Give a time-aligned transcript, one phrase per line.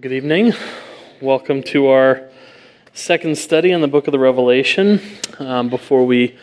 [0.00, 0.52] Good evening.
[1.20, 2.28] Welcome to our
[2.92, 5.00] second study on the book of the Revelation.
[5.40, 6.36] Um, before we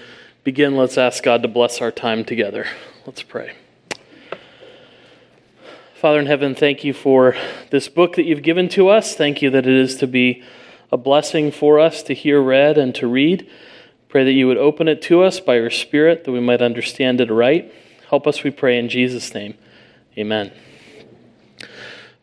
[0.43, 2.67] begin, let's ask God to bless our time together.
[3.05, 3.55] Let's pray.
[5.93, 7.37] Father in heaven, thank you for
[7.69, 9.15] this book that you've given to us.
[9.15, 10.43] Thank you that it is to be
[10.91, 13.49] a blessing for us to hear read and to read.
[14.09, 17.21] Pray that you would open it to us by your Spirit that we might understand
[17.21, 17.71] it right.
[18.09, 19.53] Help us, we pray, in Jesus' name.
[20.17, 20.51] Amen.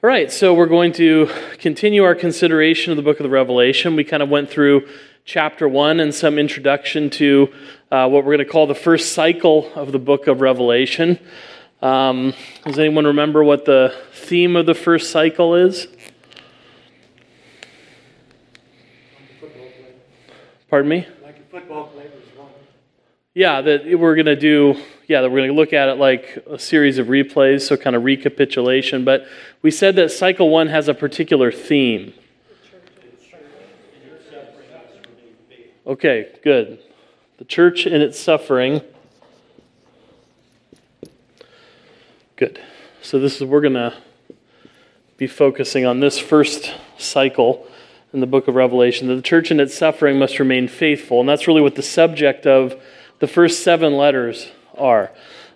[0.04, 3.94] All right, so we're going to continue our consideration of the book of the Revelation.
[3.94, 4.88] We kind of went through
[5.24, 7.54] chapter one and some introduction to
[7.88, 11.20] uh, what we're going to call the first cycle of the book of Revelation.
[11.82, 15.86] Um, does anyone remember what the theme of the first cycle is?
[20.68, 21.06] Pardon me?
[21.22, 22.01] Like a football player
[23.34, 24.76] Yeah, that we're going to do
[25.08, 28.04] yeah, we're going to look at it like a series of replays, so kind of
[28.04, 29.04] recapitulation.
[29.04, 29.26] But
[29.60, 32.14] we said that cycle one has a particular theme.
[35.86, 36.78] Okay, good.
[37.38, 38.80] The church in its suffering.
[42.36, 42.60] Good.
[43.02, 43.94] So this is we're going to
[45.16, 47.66] be focusing on this first cycle
[48.12, 49.08] in the book of Revelation.
[49.08, 52.46] That the church in its suffering must remain faithful, and that's really what the subject
[52.46, 52.80] of
[53.18, 55.10] the first seven letters are.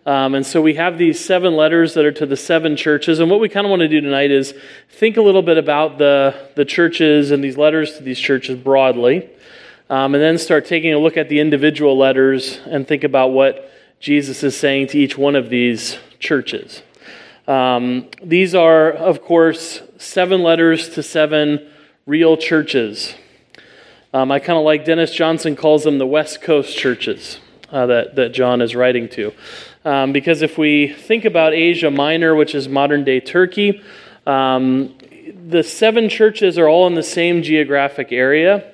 [0.07, 3.19] Um, and so we have these seven letters that are to the seven churches.
[3.19, 4.55] And what we kind of want to do tonight is
[4.89, 9.29] think a little bit about the, the churches and these letters to these churches broadly.
[9.91, 13.69] Um, and then start taking a look at the individual letters and think about what
[13.99, 16.83] Jesus is saying to each one of these churches.
[17.49, 21.69] Um, these are, of course, seven letters to seven
[22.07, 23.17] real churches.
[24.15, 28.17] Um, I kind of like Dennis Johnson calls them the West Coast churches uh, that,
[28.17, 29.33] that John is writing to.
[29.85, 33.83] Um, because if we think about Asia Minor, which is modern day Turkey,
[34.27, 34.95] um,
[35.49, 38.73] the seven churches are all in the same geographic area,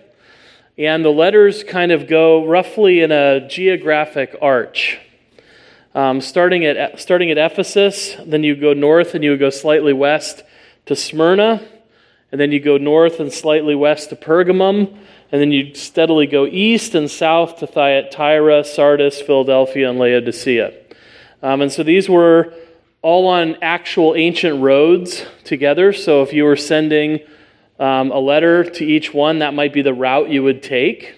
[0.79, 4.99] and the letters kind of go roughly in a geographic arch.
[5.95, 10.43] Um, starting, at, starting at Ephesus, then you go north and you go slightly west
[10.87, 11.63] to Smyrna,
[12.31, 14.97] and then you go north and slightly west to Pergamum,
[15.33, 20.75] and then you steadily go east and south to Thyatira, Sardis, Philadelphia, and Laodicea.
[21.43, 22.53] Um, and so these were
[23.01, 25.95] all on actual ancient roads together.
[25.95, 27.21] So if you were sending
[27.81, 31.15] um, a letter to each one, that might be the route you would take.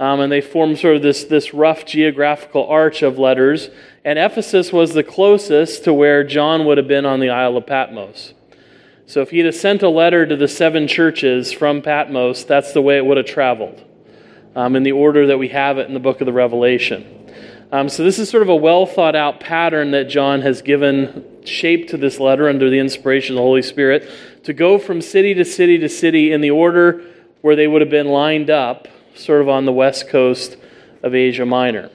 [0.00, 3.70] Um, and they form sort of this, this rough geographical arch of letters.
[4.04, 7.66] And Ephesus was the closest to where John would have been on the Isle of
[7.66, 8.34] Patmos.
[9.10, 12.80] So if he'd have sent a letter to the seven churches from Patmos, that's the
[12.80, 13.82] way it would have traveled,
[14.54, 17.32] um, in the order that we have it in the book of the Revelation.
[17.72, 21.24] Um, so this is sort of a well thought out pattern that John has given
[21.44, 24.08] shape to this letter under the inspiration of the Holy Spirit
[24.44, 27.04] to go from city to city to city in the order
[27.40, 30.56] where they would have been lined up, sort of on the west coast
[31.02, 31.90] of Asia Minor.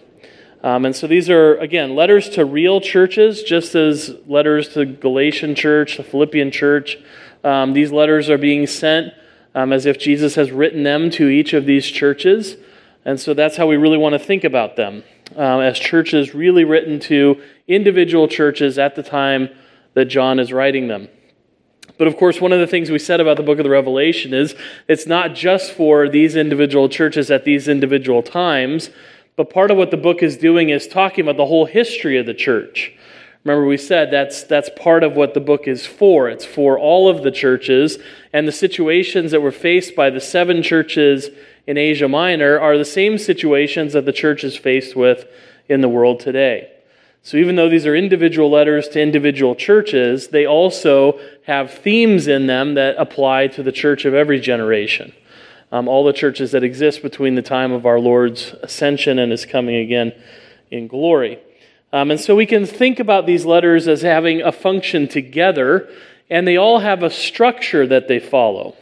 [0.65, 5.53] Um, and so these are, again, letters to real churches, just as letters to Galatian
[5.53, 6.97] church, the Philippian church.
[7.43, 9.13] Um, these letters are being sent
[9.53, 12.57] um, as if Jesus has written them to each of these churches.
[13.05, 15.03] And so that's how we really want to think about them
[15.35, 19.49] um, as churches really written to individual churches at the time
[19.93, 21.09] that John is writing them.
[21.99, 24.33] But of course, one of the things we said about the book of the Revelation
[24.33, 24.55] is
[24.87, 28.89] it's not just for these individual churches at these individual times
[29.35, 32.25] but part of what the book is doing is talking about the whole history of
[32.25, 32.94] the church.
[33.44, 36.29] Remember, we said that's, that's part of what the book is for.
[36.29, 38.00] It's for all of the churches,
[38.34, 41.29] and the situations that were faced by the seven churches
[41.68, 45.25] in Asia Minor are the same situations that the church is faced with
[45.69, 46.72] in the world today.
[47.22, 52.46] So, even though these are individual letters to individual churches, they also have themes in
[52.46, 55.12] them that apply to the church of every generation
[55.75, 59.45] um, all the churches that exist between the time of our Lord's ascension and his
[59.45, 60.13] coming again
[60.71, 61.37] in glory.
[61.91, 65.89] Um, and so we can think about these letters as having a function together,
[66.29, 68.77] and they all have a structure that they follow.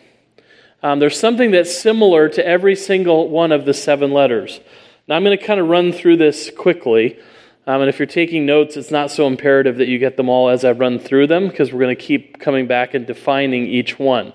[0.83, 4.59] Um, there's something that's similar to every single one of the seven letters.
[5.07, 7.17] Now, I'm going to kind of run through this quickly.
[7.65, 10.49] Um, and if you're taking notes, it's not so imperative that you get them all
[10.49, 13.97] as I run through them because we're going to keep coming back and defining each
[13.97, 14.31] one.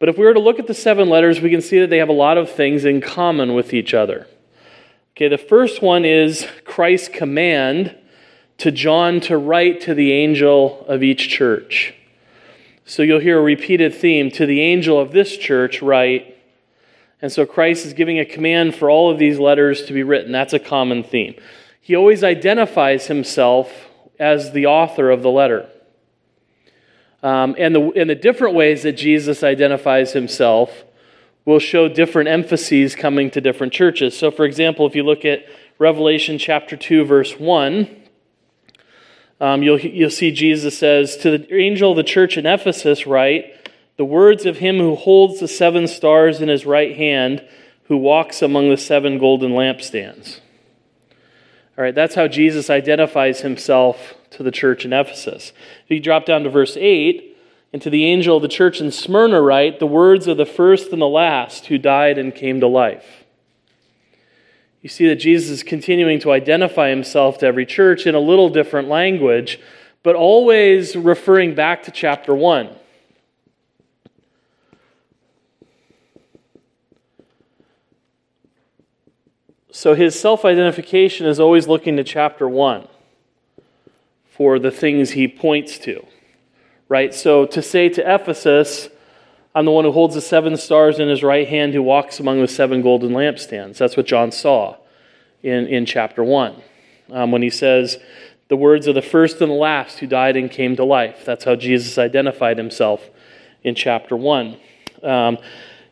[0.00, 1.98] But if we were to look at the seven letters, we can see that they
[1.98, 4.26] have a lot of things in common with each other.
[5.14, 7.94] Okay, the first one is Christ's command
[8.56, 11.94] to John to write to the angel of each church.
[12.86, 16.38] So you'll hear a repeated theme to the angel of this church, write.
[17.20, 20.32] And so Christ is giving a command for all of these letters to be written.
[20.32, 21.34] That's a common theme.
[21.78, 23.70] He always identifies himself
[24.18, 25.68] as the author of the letter.
[27.22, 30.84] Um, and, the, and the different ways that Jesus identifies himself
[31.44, 34.16] will show different emphases coming to different churches.
[34.16, 35.44] So, for example, if you look at
[35.78, 37.96] Revelation chapter 2, verse 1,
[39.40, 43.56] um, you'll, you'll see Jesus says, To the angel of the church in Ephesus, write,
[43.96, 47.46] the words of him who holds the seven stars in his right hand,
[47.84, 50.40] who walks among the seven golden lampstands.
[51.76, 55.52] All right, that's how Jesus identifies himself to the church in Ephesus.
[55.84, 57.30] If you drop down to verse 8,
[57.72, 60.92] and to the angel of the church in Smyrna write, the words of the first
[60.92, 63.24] and the last who died and came to life.
[64.82, 68.48] You see that Jesus is continuing to identify himself to every church in a little
[68.48, 69.60] different language,
[70.02, 72.70] but always referring back to chapter 1.
[79.70, 82.88] So his self identification is always looking to chapter 1
[84.40, 86.02] for the things he points to.
[86.88, 87.12] Right?
[87.12, 88.88] So to say to Ephesus,
[89.54, 92.40] I'm the one who holds the seven stars in his right hand, who walks among
[92.40, 93.76] the seven golden lampstands.
[93.76, 94.78] That's what John saw
[95.42, 96.56] in, in chapter 1.
[97.10, 97.98] Um, when he says,
[98.48, 101.22] the words of the first and the last who died and came to life.
[101.26, 103.10] That's how Jesus identified himself
[103.62, 104.56] in chapter 1.
[105.02, 105.36] Um,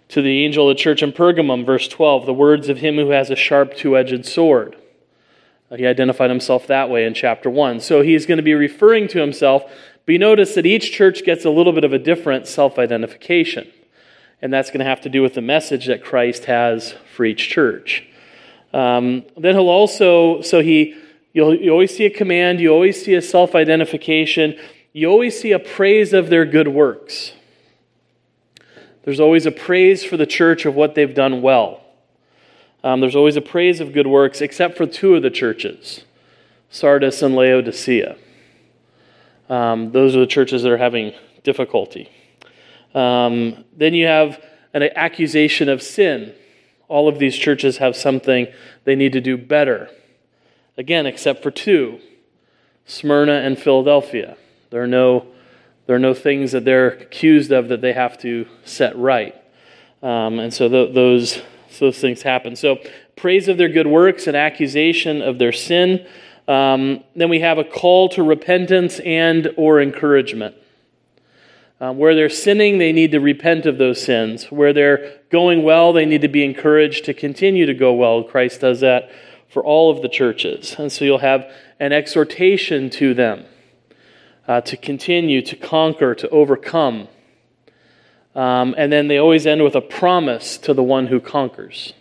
[0.08, 3.10] to the angel of the church in Pergamum, verse 12, the words of him who
[3.10, 4.74] has a sharp two edged sword.
[5.70, 7.80] Uh, he identified himself that way in chapter 1.
[7.80, 9.64] So he's going to be referring to himself,
[10.06, 13.70] but you notice that each church gets a little bit of a different self identification.
[14.40, 17.48] And that's going to have to do with the message that Christ has for each
[17.48, 18.06] church.
[18.72, 20.94] Um, then he'll also, so he,
[21.32, 24.58] you'll, you always see a command, you always see a self identification,
[24.92, 27.32] you always see a praise of their good works.
[29.02, 31.82] There's always a praise for the church of what they've done well.
[32.84, 36.04] Um, there's always a praise of good works, except for two of the churches
[36.70, 38.16] Sardis and Laodicea.
[39.48, 42.10] Um, those are the churches that are having difficulty.
[42.94, 44.42] Um, then you have
[44.75, 46.34] an accusation of sin.
[46.88, 48.48] All of these churches have something
[48.84, 49.90] they need to do better.
[50.76, 52.00] Again, except for two
[52.86, 54.36] Smyrna and Philadelphia.
[54.70, 55.26] There are no
[55.88, 59.34] there are no things that they're accused of that they have to set right.
[60.02, 61.40] Um, and so th- those,
[61.78, 62.56] those things happen.
[62.56, 62.78] So,
[63.16, 66.06] praise of their good works and accusation of their sin.
[66.46, 70.54] Um, then we have a call to repentance and or encouragement.
[71.80, 74.46] Um, where they're sinning, they need to repent of those sins.
[74.50, 78.24] Where they're going well, they need to be encouraged to continue to go well.
[78.24, 79.10] Christ does that
[79.48, 80.74] for all of the churches.
[80.78, 83.44] And so you'll have an exhortation to them
[84.48, 87.08] uh, to continue, to conquer, to overcome.
[88.38, 91.93] Um, and then they always end with a promise to the one who conquers,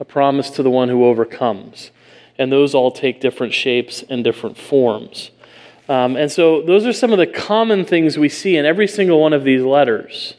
[0.00, 1.92] a promise to the one who overcomes.
[2.36, 5.30] And those all take different shapes and different forms.
[5.88, 9.20] Um, and so those are some of the common things we see in every single
[9.20, 10.34] one of these letters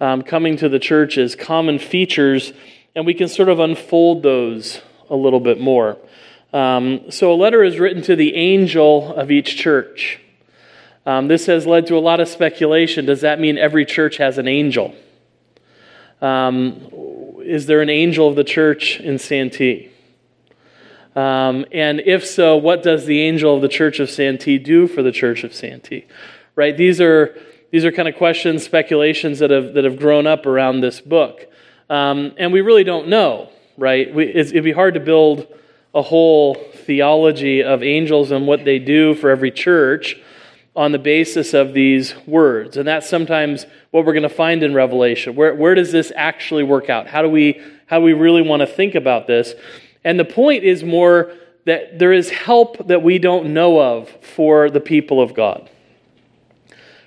[0.00, 2.52] um, coming to the church churches, common features,
[2.94, 4.80] and we can sort of unfold those
[5.10, 5.96] a little bit more.
[6.52, 10.20] Um, so, a letter is written to the angel of each church.
[11.08, 13.06] Um, this has led to a lot of speculation.
[13.06, 14.94] Does that mean every church has an angel?
[16.20, 16.90] Um,
[17.42, 19.90] is there an angel of the church in Santee?
[21.16, 25.02] Um, and if so, what does the angel of the church of Santee do for
[25.02, 26.04] the church of Santee?
[26.54, 26.76] Right?
[26.76, 27.34] These are
[27.70, 31.46] these are kind of questions, speculations that have that have grown up around this book,
[31.88, 33.48] um, and we really don't know.
[33.78, 34.14] Right?
[34.14, 35.46] We, it'd be hard to build
[35.94, 40.20] a whole theology of angels and what they do for every church
[40.78, 42.76] on the basis of these words.
[42.76, 45.34] And that's sometimes what we're going to find in Revelation.
[45.34, 47.08] Where, where does this actually work out?
[47.08, 49.54] How do we how do we really want to think about this?
[50.04, 51.32] And the point is more
[51.64, 55.68] that there is help that we don't know of for the people of God.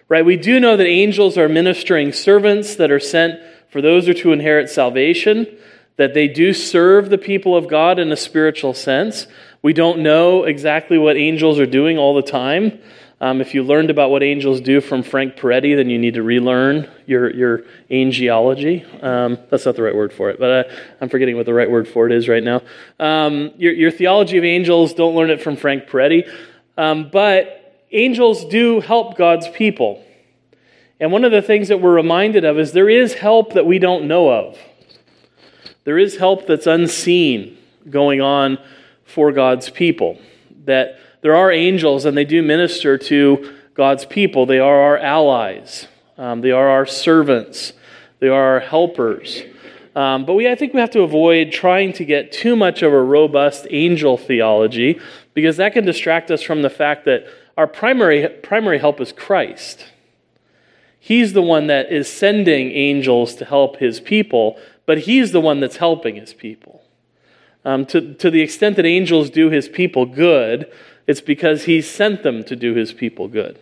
[0.09, 0.25] Right?
[0.25, 4.15] We do know that angels are ministering servants that are sent for those who are
[4.15, 5.47] to inherit salvation
[5.95, 9.27] that they do serve the people of God in a spiritual sense.
[9.61, 12.79] We don't know exactly what angels are doing all the time.
[13.21, 16.23] Um, if you learned about what angels do from Frank Peretti, then you need to
[16.23, 18.81] relearn your, your angelology.
[19.03, 21.69] Um, that's not the right word for it, but uh, I'm forgetting what the right
[21.69, 22.63] word for it is right now.
[22.99, 26.27] Um, your, your, theology of angels, don't learn it from Frank Peretti.
[26.77, 30.03] Um, but angels do help God's people.
[30.99, 33.77] And one of the things that we're reminded of is there is help that we
[33.77, 34.57] don't know of.
[35.83, 38.57] There is help that's unseen going on
[39.05, 40.19] for God's people.
[40.65, 44.45] That there are angels and they do minister to God's people.
[44.45, 45.87] They are our allies,
[46.17, 47.73] um, they are our servants,
[48.19, 49.43] they are our helpers.
[49.95, 52.93] Um, but we, I think we have to avoid trying to get too much of
[52.93, 55.01] a robust angel theology
[55.33, 57.25] because that can distract us from the fact that
[57.57, 59.85] our primary, primary help is Christ.
[60.97, 65.59] He's the one that is sending angels to help his people, but he's the one
[65.59, 66.83] that's helping his people.
[67.65, 70.71] Um, to, to the extent that angels do his people good,
[71.07, 73.59] it's because he sent them to do his people good.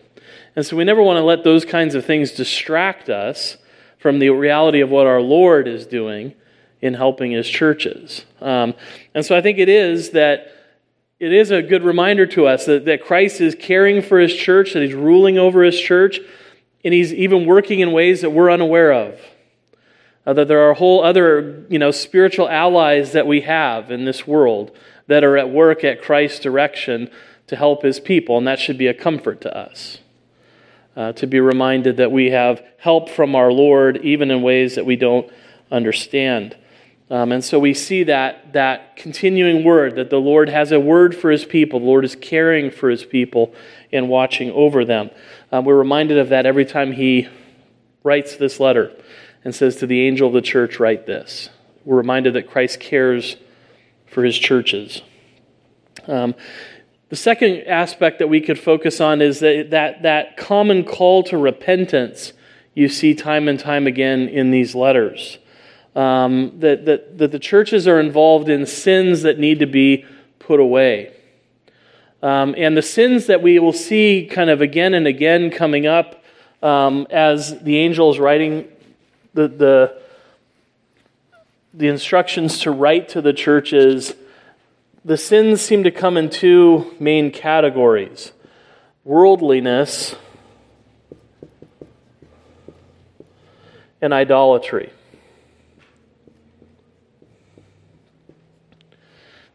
[0.56, 3.56] And so we never want to let those kinds of things distract us
[3.98, 6.34] from the reality of what our Lord is doing
[6.80, 8.24] in helping his churches.
[8.40, 8.74] Um,
[9.14, 10.52] and so I think it is that
[11.18, 14.72] it is a good reminder to us that, that Christ is caring for his church,
[14.72, 16.18] that he's ruling over his church,
[16.82, 19.20] and he's even working in ways that we're unaware of.
[20.26, 24.26] Uh, that there are whole other you know, spiritual allies that we have in this
[24.26, 24.74] world
[25.06, 27.10] that are at work at Christ's direction
[27.50, 29.98] to help his people, and that should be a comfort to us.
[30.94, 34.86] Uh, to be reminded that we have help from our Lord, even in ways that
[34.86, 35.28] we don't
[35.68, 36.56] understand.
[37.10, 41.12] Um, and so we see that, that continuing word that the Lord has a word
[41.12, 41.80] for his people.
[41.80, 43.52] The Lord is caring for his people
[43.92, 45.10] and watching over them.
[45.50, 47.26] Uh, we're reminded of that every time he
[48.04, 48.92] writes this letter
[49.42, 51.50] and says to the angel of the church, Write this.
[51.84, 53.36] We're reminded that Christ cares
[54.06, 55.02] for his churches.
[56.06, 56.34] Um,
[57.10, 61.36] the second aspect that we could focus on is that, that, that common call to
[61.36, 62.32] repentance
[62.72, 65.38] you see time and time again in these letters
[65.96, 70.04] um, that, that, that the churches are involved in sins that need to be
[70.38, 71.12] put away.
[72.22, 76.22] Um, and the sins that we will see kind of again and again coming up
[76.62, 78.68] um, as the angel is writing
[79.34, 80.02] the, the,
[81.72, 84.14] the instructions to write to the churches,
[85.04, 88.32] the sins seem to come in two main categories
[89.02, 90.14] worldliness
[94.02, 94.92] and idolatry.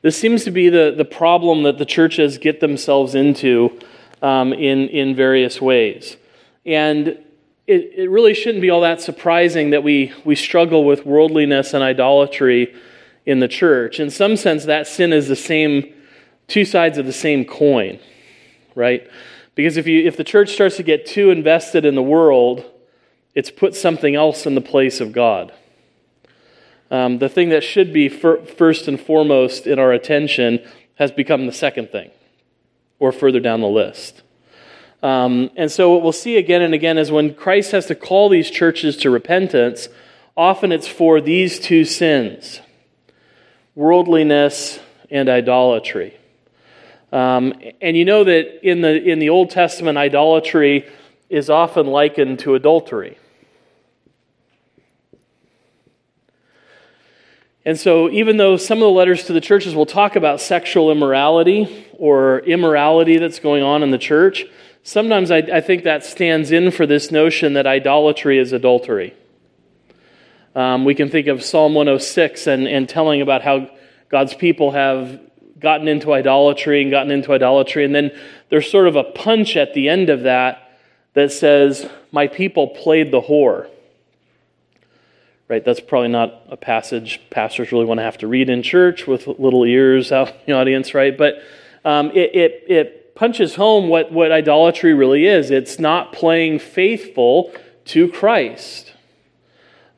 [0.01, 3.79] This seems to be the, the problem that the churches get themselves into
[4.21, 6.17] um, in, in various ways.
[6.65, 7.19] And
[7.67, 11.83] it, it really shouldn't be all that surprising that we, we struggle with worldliness and
[11.83, 12.75] idolatry
[13.25, 14.00] in the church.
[14.00, 15.94] In some sense, that sin is the same,
[16.48, 18.00] two sides of the same coin,
[18.75, 19.08] right?
[19.55, 22.65] Because if, you, if the church starts to get too invested in the world,
[23.34, 25.53] it's put something else in the place of God.
[26.91, 30.60] Um, the thing that should be fir- first and foremost in our attention
[30.96, 32.12] has become the second thing,
[33.00, 34.22] or further down the list.
[35.01, 38.29] Um, and so, what we'll see again and again is when Christ has to call
[38.29, 39.89] these churches to repentance,
[40.38, 42.62] often it's for these two sins
[43.75, 44.79] worldliness
[45.12, 46.17] and idolatry.
[47.12, 50.89] Um, and you know that in the, in the Old Testament, idolatry
[51.29, 53.17] is often likened to adultery.
[57.67, 60.91] And so, even though some of the letters to the churches will talk about sexual
[60.91, 64.46] immorality or immorality that's going on in the church,
[64.84, 69.15] sometimes I, I think that stands in for this notion that idolatry is adultery.
[70.55, 73.69] Um, we can think of Psalm 106 and, and telling about how
[74.09, 75.19] God's people have
[75.59, 77.83] gotten into idolatry and gotten into idolatry.
[77.85, 78.12] And then
[78.50, 80.79] there's sort of a punch at the end of that
[81.13, 83.67] that says, My people played the whore
[85.47, 85.63] right?
[85.63, 89.27] That's probably not a passage pastors really want to have to read in church with
[89.27, 91.15] little ears out in the audience, right?
[91.15, 91.35] But
[91.83, 97.53] um, it, it, it punches home what, what idolatry really is it's not playing faithful
[97.85, 98.93] to Christ.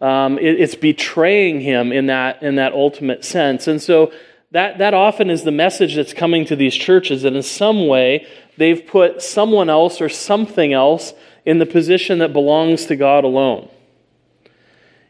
[0.01, 3.67] Um, it, it's betraying him in that, in that ultimate sense.
[3.67, 4.11] And so
[4.51, 8.27] that, that often is the message that's coming to these churches that in some way
[8.57, 11.13] they've put someone else or something else
[11.45, 13.69] in the position that belongs to God alone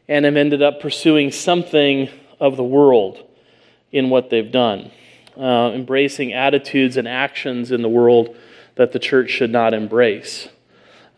[0.07, 3.23] and have ended up pursuing something of the world
[3.91, 4.91] in what they've done,
[5.37, 8.35] uh, embracing attitudes and actions in the world
[8.75, 10.47] that the church should not embrace.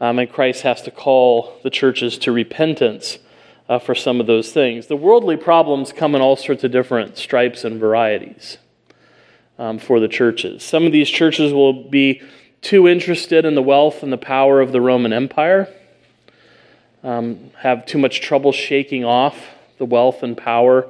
[0.02, 3.20] Um, and Christ has to call the churches to repentance
[3.70, 4.88] uh, for some of those things.
[4.88, 8.58] The worldly problems come in all sorts of different stripes and varieties
[9.60, 10.64] um, for the churches.
[10.64, 12.22] Some of these churches will be
[12.62, 15.74] too interested in the wealth and the power of the Roman Empire
[17.04, 19.38] um, have too much trouble shaking off
[19.78, 20.88] the wealth and power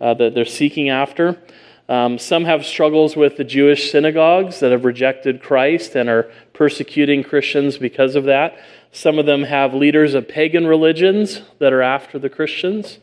[0.00, 1.38] uh, that they're seeking after.
[1.90, 7.24] Um, some have struggles with the Jewish synagogues that have rejected Christ and are persecuting
[7.24, 8.56] Christians because of that.
[8.92, 13.00] Some of them have leaders of pagan religions that are after the Christians.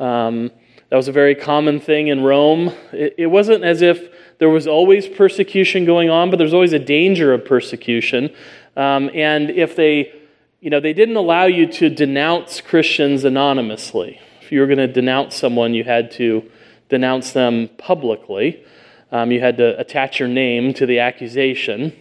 [0.00, 0.50] Um,
[0.88, 2.74] that was a very common thing in Rome.
[2.92, 6.80] It, it, wasn't as if there was always persecution going on, but there's always a
[6.80, 8.34] danger of persecution.
[8.76, 10.12] Um, and if they
[10.60, 14.20] you know, they didn't allow you to denounce Christians anonymously.
[14.42, 16.50] If you were going to denounce someone, you had to
[16.90, 18.62] denounce them publicly.
[19.10, 21.96] Um, you had to attach your name to the accusation.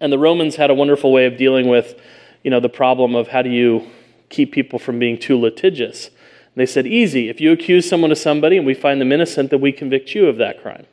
[0.00, 1.94] And the Romans had a wonderful way of dealing with,
[2.42, 3.88] you know, the problem of how do you
[4.28, 6.08] keep people from being too litigious.
[6.08, 7.28] And they said, easy.
[7.28, 10.26] If you accuse someone of somebody and we find them innocent, then we convict you
[10.26, 10.86] of that crime.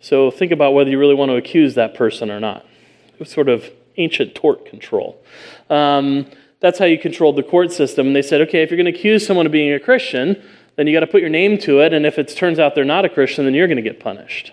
[0.00, 2.66] So think about whether you really want to accuse that person or not.
[3.12, 5.22] It was sort of ancient tort control.
[5.70, 6.26] Um,
[6.60, 8.08] that's how you controlled the court system.
[8.08, 10.42] And they said, okay, if you're going to accuse someone of being a Christian,
[10.76, 11.92] then you got to put your name to it.
[11.92, 14.52] And if it turns out they're not a Christian, then you're going to get punished.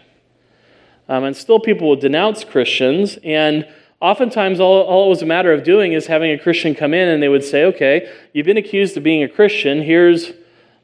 [1.09, 3.17] Um, and still, people will denounce Christians.
[3.23, 3.67] And
[3.99, 7.07] oftentimes, all, all it was a matter of doing is having a Christian come in
[7.09, 9.81] and they would say, okay, you've been accused of being a Christian.
[9.81, 10.31] Here's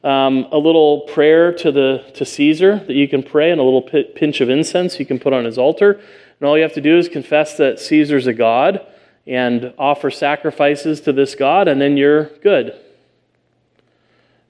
[0.04, 3.82] um, a little prayer to, the, to Caesar that you can pray, and a little
[3.82, 6.02] pinch of incense you can put on his altar.
[6.40, 8.86] And all you have to do is confess that Caesar's a god
[9.28, 12.74] and offer sacrifices to this God, and then you're good.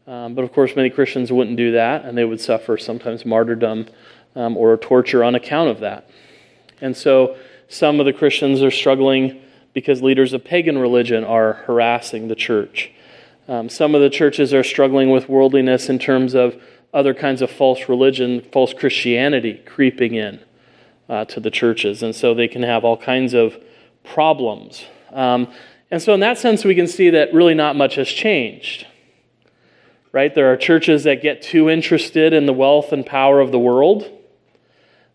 [0.10, 3.88] Um, but of course, many Christians wouldn't do that, and they would suffer sometimes martyrdom
[4.36, 6.10] um, or torture on account of that.
[6.82, 7.38] And so
[7.68, 9.40] some of the Christians are struggling
[9.74, 12.92] because leaders of pagan religion are harassing the church.
[13.48, 16.60] Um, some of the churches are struggling with worldliness in terms of
[16.92, 20.40] other kinds of false religion, false Christianity creeping in
[21.08, 22.02] uh, to the churches.
[22.02, 23.56] And so they can have all kinds of
[24.04, 24.86] problems.
[25.12, 25.54] Um,
[25.92, 28.88] and so, in that sense, we can see that really not much has changed.
[30.12, 30.34] Right?
[30.34, 34.10] There are churches that get too interested in the wealth and power of the world,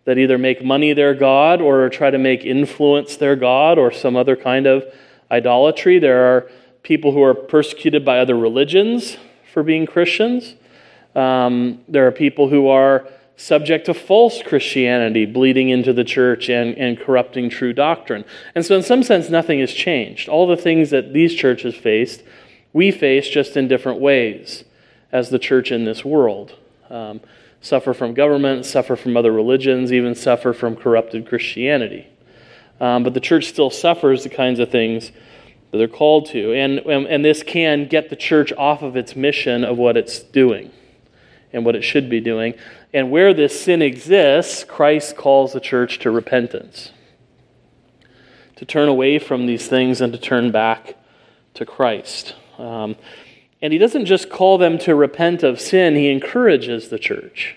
[0.05, 4.17] that either make money their God or try to make influence their God or some
[4.17, 4.85] other kind of
[5.31, 5.99] idolatry.
[5.99, 6.51] There are
[6.83, 9.17] people who are persecuted by other religions
[9.53, 10.55] for being Christians.
[11.15, 16.77] Um, there are people who are subject to false Christianity bleeding into the church and,
[16.77, 18.25] and corrupting true doctrine.
[18.55, 20.29] And so, in some sense, nothing has changed.
[20.29, 22.23] All the things that these churches faced,
[22.73, 24.65] we face just in different ways
[25.15, 26.57] as the church in this world.
[26.91, 27.21] Um,
[27.61, 32.09] suffer from government, suffer from other religions, even suffer from corrupted Christianity.
[32.81, 35.13] Um, but the church still suffers the kinds of things
[35.71, 36.53] that they're called to.
[36.53, 40.73] And, and this can get the church off of its mission of what it's doing
[41.53, 42.55] and what it should be doing.
[42.93, 46.91] And where this sin exists, Christ calls the church to repentance,
[48.57, 50.97] to turn away from these things and to turn back
[51.55, 52.35] to Christ.
[52.59, 52.97] Um,
[53.65, 57.57] and he doesn't just call them to repent of sin, he encourages the church.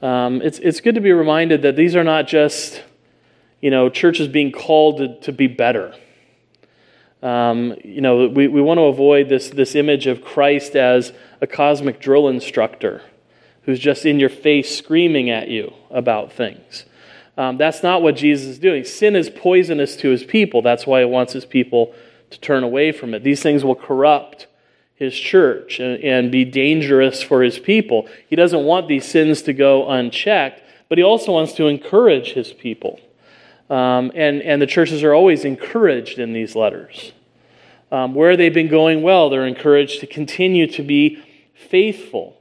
[0.00, 2.82] Um, it's, it's good to be reminded that these are not just,
[3.60, 5.94] you know, churches being called to, to be better.
[7.22, 11.12] Um, you know, we, we want to avoid this, this image of Christ as
[11.42, 13.02] a cosmic drill instructor
[13.64, 16.86] who's just in your face screaming at you about things.
[17.36, 18.84] Um, that's not what Jesus is doing.
[18.84, 20.62] Sin is poisonous to his people.
[20.62, 21.94] That's why he wants his people
[22.30, 23.22] to turn away from it.
[23.22, 24.46] These things will corrupt
[24.94, 28.08] his church and, and be dangerous for his people.
[28.28, 32.52] He doesn't want these sins to go unchecked, but he also wants to encourage his
[32.52, 33.00] people.
[33.70, 37.12] Um, and, and the churches are always encouraged in these letters.
[37.90, 41.22] Um, where they've been going well, they're encouraged to continue to be
[41.54, 42.36] faithful.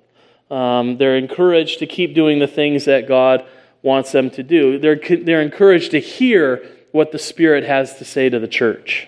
[0.49, 3.45] Um, they're encouraged to keep doing the things that God
[3.81, 4.79] wants them to do.
[4.79, 9.07] They're, they're encouraged to hear what the Spirit has to say to the church.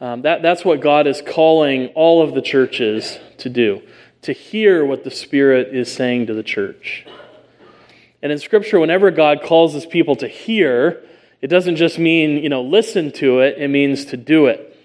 [0.00, 3.82] Um, that, that's what God is calling all of the churches to do,
[4.22, 7.06] to hear what the Spirit is saying to the church.
[8.22, 11.02] And in Scripture, whenever God calls his people to hear,
[11.40, 14.76] it doesn't just mean, you know, listen to it, it means to do it.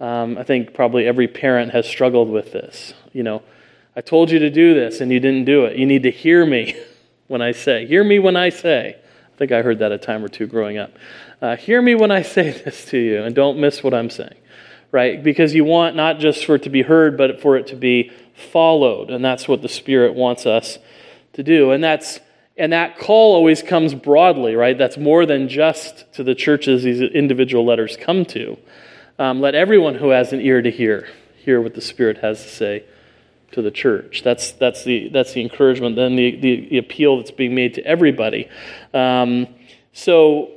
[0.00, 2.94] Um, I think probably every parent has struggled with this.
[3.12, 3.42] You know,
[3.94, 5.76] I told you to do this and you didn't do it.
[5.76, 6.76] You need to hear me
[7.28, 7.86] when I say.
[7.86, 8.96] Hear me when I say.
[9.36, 10.92] I think I heard that a time or two growing up.
[11.42, 14.36] Uh, hear me when I say this to you and don't miss what I'm saying,
[14.92, 15.22] right?
[15.22, 18.10] Because you want not just for it to be heard, but for it to be
[18.34, 19.10] followed.
[19.10, 20.78] And that's what the Spirit wants us
[21.34, 21.70] to do.
[21.70, 22.18] And that's
[22.56, 24.78] and that call always comes broadly, right?
[24.78, 28.56] That's more than just to the churches these individual letters come to.
[29.18, 32.48] Um, let everyone who has an ear to hear hear what the Spirit has to
[32.48, 32.84] say
[33.52, 34.22] to the church.
[34.22, 37.84] That's, that's, the, that's the encouragement, then the, the, the appeal that's being made to
[37.84, 38.48] everybody.
[38.92, 39.48] Um,
[39.92, 40.50] so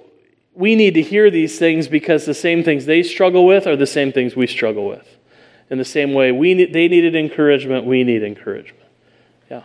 [0.53, 3.87] we need to hear these things because the same things they struggle with are the
[3.87, 5.17] same things we struggle with.
[5.69, 8.89] In the same way, we they needed encouragement, we need encouragement.
[9.51, 9.63] Yeah,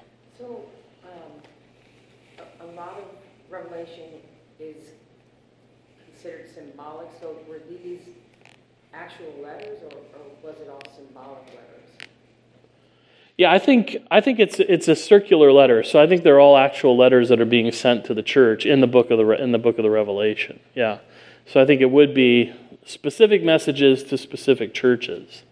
[13.42, 15.82] I think I think it's it's a circular letter.
[15.82, 18.80] So I think they're all actual letters that are being sent to the church in
[18.80, 20.60] the book of the in the book of the Revelation.
[20.74, 20.98] Yeah.
[21.46, 22.54] So I think it would be
[22.86, 25.42] specific messages to specific churches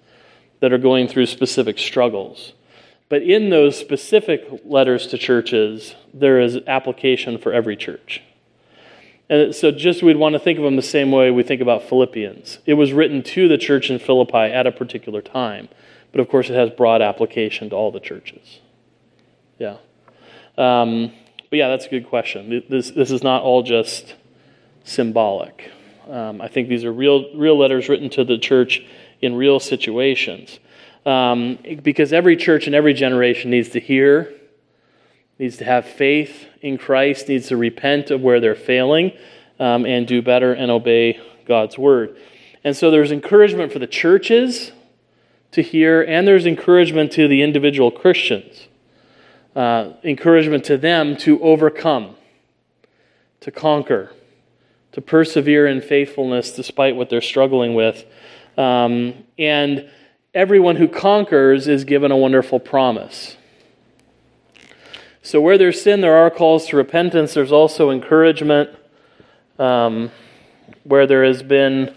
[0.60, 2.52] that are going through specific struggles.
[3.08, 8.22] But in those specific letters to churches, there is application for every church.
[9.28, 11.82] And so, just we'd want to think of them the same way we think about
[11.82, 12.58] Philippians.
[12.64, 15.68] It was written to the church in Philippi at a particular time,
[16.12, 18.60] but of course, it has broad application to all the churches.
[19.58, 19.76] Yeah.
[20.56, 21.12] Um,
[21.50, 22.62] but yeah, that's a good question.
[22.68, 24.14] This, this is not all just
[24.84, 25.70] symbolic.
[26.08, 28.82] Um, I think these are real, real letters written to the church
[29.20, 30.58] in real situations.
[31.06, 34.32] Um, because every church in every generation needs to hear,
[35.38, 39.12] needs to have faith in Christ, needs to repent of where they're failing,
[39.58, 42.16] um, and do better and obey God's word.
[42.64, 44.72] And so there's encouragement for the churches
[45.52, 48.68] to hear, and there's encouragement to the individual Christians.
[49.54, 52.16] Uh, encouragement to them to overcome,
[53.40, 54.10] to conquer,
[54.92, 58.04] to persevere in faithfulness despite what they're struggling with.
[58.56, 59.88] Um, and
[60.32, 63.36] everyone who conquers is given a wonderful promise.
[65.22, 67.34] So, where there's sin, there are calls to repentance.
[67.34, 68.70] There's also encouragement.
[69.58, 70.10] Um,
[70.84, 71.96] where there has been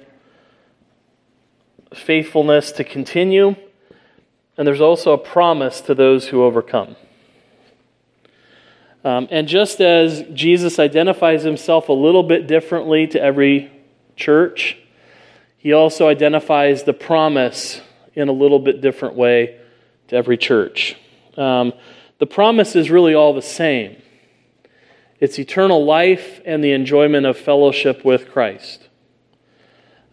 [1.94, 3.56] faithfulness to continue.
[4.58, 6.96] And there's also a promise to those who overcome.
[9.04, 13.72] Um, and just as Jesus identifies himself a little bit differently to every
[14.16, 14.78] church,
[15.58, 17.82] he also identifies the promise
[18.14, 19.60] in a little bit different way
[20.08, 20.96] to every church.
[21.38, 21.74] Um,
[22.18, 23.98] the promise is really all the same
[25.20, 28.90] it's eternal life and the enjoyment of fellowship with Christ.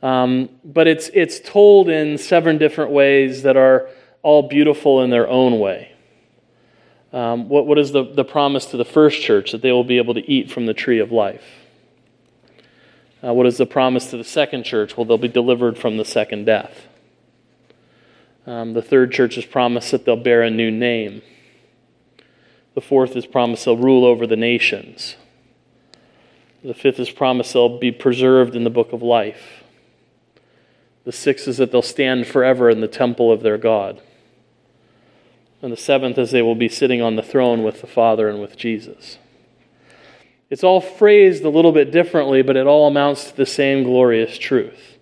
[0.02, 3.88] Um, but it's, it's told in seven different ways that are
[4.22, 5.92] all beautiful in their own way.
[7.12, 9.52] Um, what, what is the, the promise to the first church?
[9.52, 11.44] That they will be able to eat from the tree of life.
[13.22, 14.96] Uh, what is the promise to the second church?
[14.96, 16.88] Well, they'll be delivered from the second death.
[18.46, 21.22] Um, the third church is promised that they'll bear a new name.
[22.74, 25.16] The fourth is promised they'll rule over the nations.
[26.64, 29.61] The fifth is promised they'll be preserved in the book of life.
[31.04, 34.00] The sixth is that they'll stand forever in the temple of their God.
[35.60, 38.40] And the seventh is they will be sitting on the throne with the Father and
[38.40, 39.18] with Jesus.
[40.50, 44.36] It's all phrased a little bit differently, but it all amounts to the same glorious
[44.36, 44.98] truth.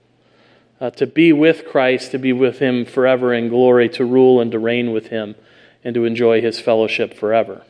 [0.80, 4.52] Uh, to be with Christ, to be with Him forever in glory, to rule and
[4.52, 5.34] to reign with Him,
[5.82, 7.64] and to enjoy His fellowship forever.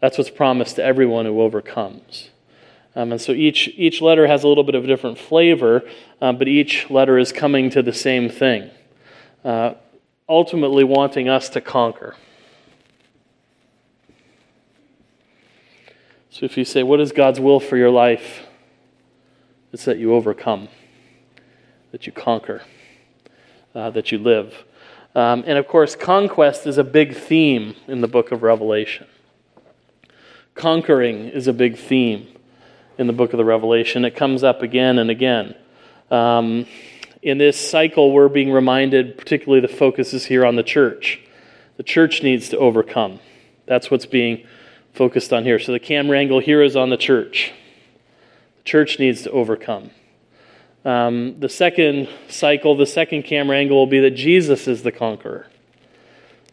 [0.00, 2.30] That's what's promised to everyone who overcomes.
[2.96, 5.82] Um, and so each, each letter has a little bit of a different flavor,
[6.20, 8.70] uh, but each letter is coming to the same thing.
[9.44, 9.74] Uh,
[10.28, 12.16] ultimately wanting us to conquer.
[16.30, 18.46] So if you say, What is God's will for your life?
[19.72, 20.68] It's that you overcome,
[21.92, 22.62] that you conquer,
[23.74, 24.64] uh, that you live.
[25.14, 29.06] Um, and of course, conquest is a big theme in the book of Revelation.
[30.54, 32.26] Conquering is a big theme
[33.00, 34.04] in the book of the Revelation.
[34.04, 35.54] It comes up again and again.
[36.10, 36.66] Um,
[37.22, 41.18] in this cycle, we're being reminded, particularly the focus is here on the church.
[41.78, 43.20] The church needs to overcome.
[43.64, 44.46] That's what's being
[44.92, 45.58] focused on here.
[45.58, 47.52] So the camera angle here is on the church.
[48.58, 49.92] The church needs to overcome.
[50.84, 55.46] Um, the second cycle, the second camera angle will be that Jesus is the conqueror.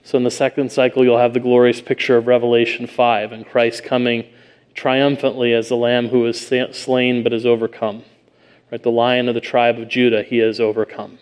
[0.06, 3.84] So in the second cycle, you'll have the glorious picture of Revelation 5 and Christ
[3.84, 4.26] coming
[4.78, 8.04] triumphantly as the lamb who is slain but is overcome.
[8.72, 8.82] Right?
[8.82, 11.18] The lion of the tribe of Judah, he has overcome.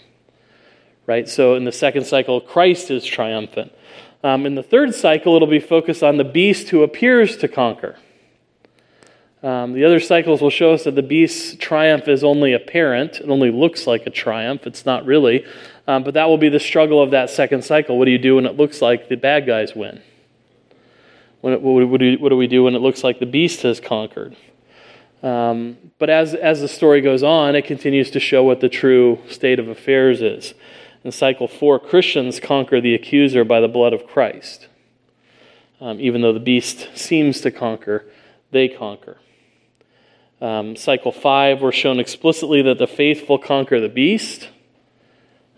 [1.08, 1.28] Right?
[1.28, 3.72] So in the second cycle, Christ is triumphant.
[4.24, 7.96] Um, in the third cycle, it'll be focused on the beast who appears to conquer.
[9.42, 13.18] Um, the other cycles will show us that the beast's triumph is only apparent.
[13.18, 14.66] It only looks like a triumph.
[14.66, 15.46] It's not really.
[15.88, 17.98] Um, but that will be the struggle of that second cycle.
[18.00, 20.02] What do you do when it looks like the bad guys win?
[21.46, 23.80] What, what, do we, what do we do when it looks like the beast has
[23.80, 24.36] conquered?
[25.22, 29.20] Um, but as, as the story goes on, it continues to show what the true
[29.30, 30.56] state of affairs is.
[31.04, 34.70] In cycle four, Christians conquer the accuser by the blood of Christ.
[35.80, 38.08] Um, even though the beast seems to conquer,
[38.50, 39.20] they conquer.
[40.42, 44.50] Um, cycle five, we're shown explicitly that the faithful conquer the beast.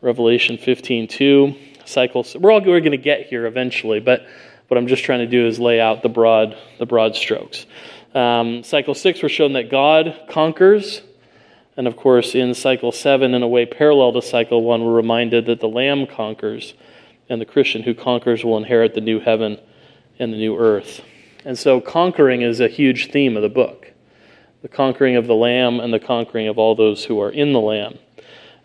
[0.01, 1.55] Revelation 15 2.
[1.85, 4.27] Cycle, we're all we're going to get here eventually, but
[4.67, 7.65] what I'm just trying to do is lay out the broad, the broad strokes.
[8.13, 11.01] Um, cycle six, we're shown that God conquers.
[11.77, 15.45] And of course, in cycle seven, in a way parallel to cycle one, we're reminded
[15.45, 16.73] that the Lamb conquers,
[17.29, 19.59] and the Christian who conquers will inherit the new heaven
[20.17, 21.01] and the new earth.
[21.45, 23.93] And so, conquering is a huge theme of the book
[24.63, 27.61] the conquering of the Lamb and the conquering of all those who are in the
[27.61, 27.99] Lamb.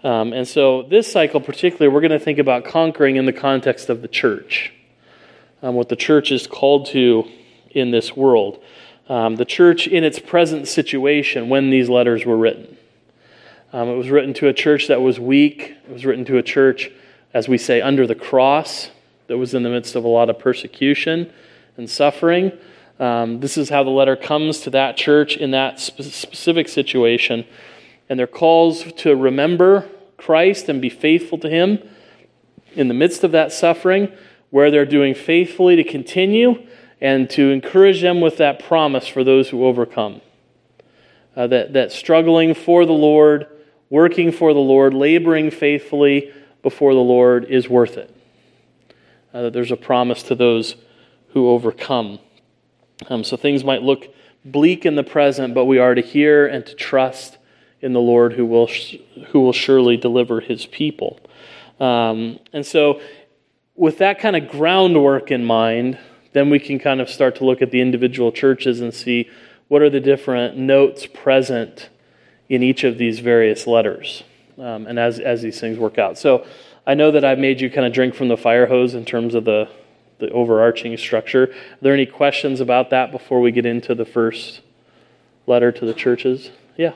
[0.03, 3.91] Um, and so, this cycle, particularly, we're going to think about conquering in the context
[3.91, 4.73] of the church.
[5.63, 7.29] Um, what the church is called to
[7.71, 8.63] in this world.
[9.09, 12.77] Um, the church in its present situation when these letters were written.
[13.73, 15.77] Um, it was written to a church that was weak.
[15.89, 16.91] It was written to a church,
[17.33, 18.91] as we say, under the cross,
[19.29, 21.33] that was in the midst of a lot of persecution
[21.77, 22.53] and suffering.
[23.01, 27.47] Um, this is how the letter comes to that church in that spe- specific situation.
[28.09, 31.79] And their calls to remember Christ and be faithful to Him
[32.75, 34.13] in the midst of that suffering,
[34.53, 36.65] where they're doing faithfully to continue
[37.01, 40.21] and to encourage them with that promise for those who overcome.
[41.35, 43.49] Uh, that, that struggling for the Lord
[43.93, 48.11] working for the Lord, laboring faithfully before the Lord is worth it.
[49.35, 50.77] Uh, there's a promise to those
[51.35, 52.19] who overcome.
[53.11, 54.09] Um, so things might look
[54.47, 57.37] bleak in the present, but we are to hear and to trust
[57.83, 58.71] in the Lord who will,
[59.29, 61.21] who will surely deliver his people.
[61.79, 62.99] Um, and so,
[63.75, 65.99] with that kind of groundwork in mind,
[66.33, 69.29] then we can kind of start to look at the individual churches and see
[69.69, 71.89] what are the different notes present
[72.49, 74.23] in each of these various letters
[74.59, 76.19] um, and as, as these things work out.
[76.19, 76.47] So
[76.87, 79.35] I know that I've made you kind of drink from the fire hose in terms
[79.35, 79.69] of the,
[80.19, 81.45] the overarching structure.
[81.45, 84.61] Are there any questions about that before we get into the first
[85.47, 86.51] letter to the churches?
[86.77, 86.93] Yeah.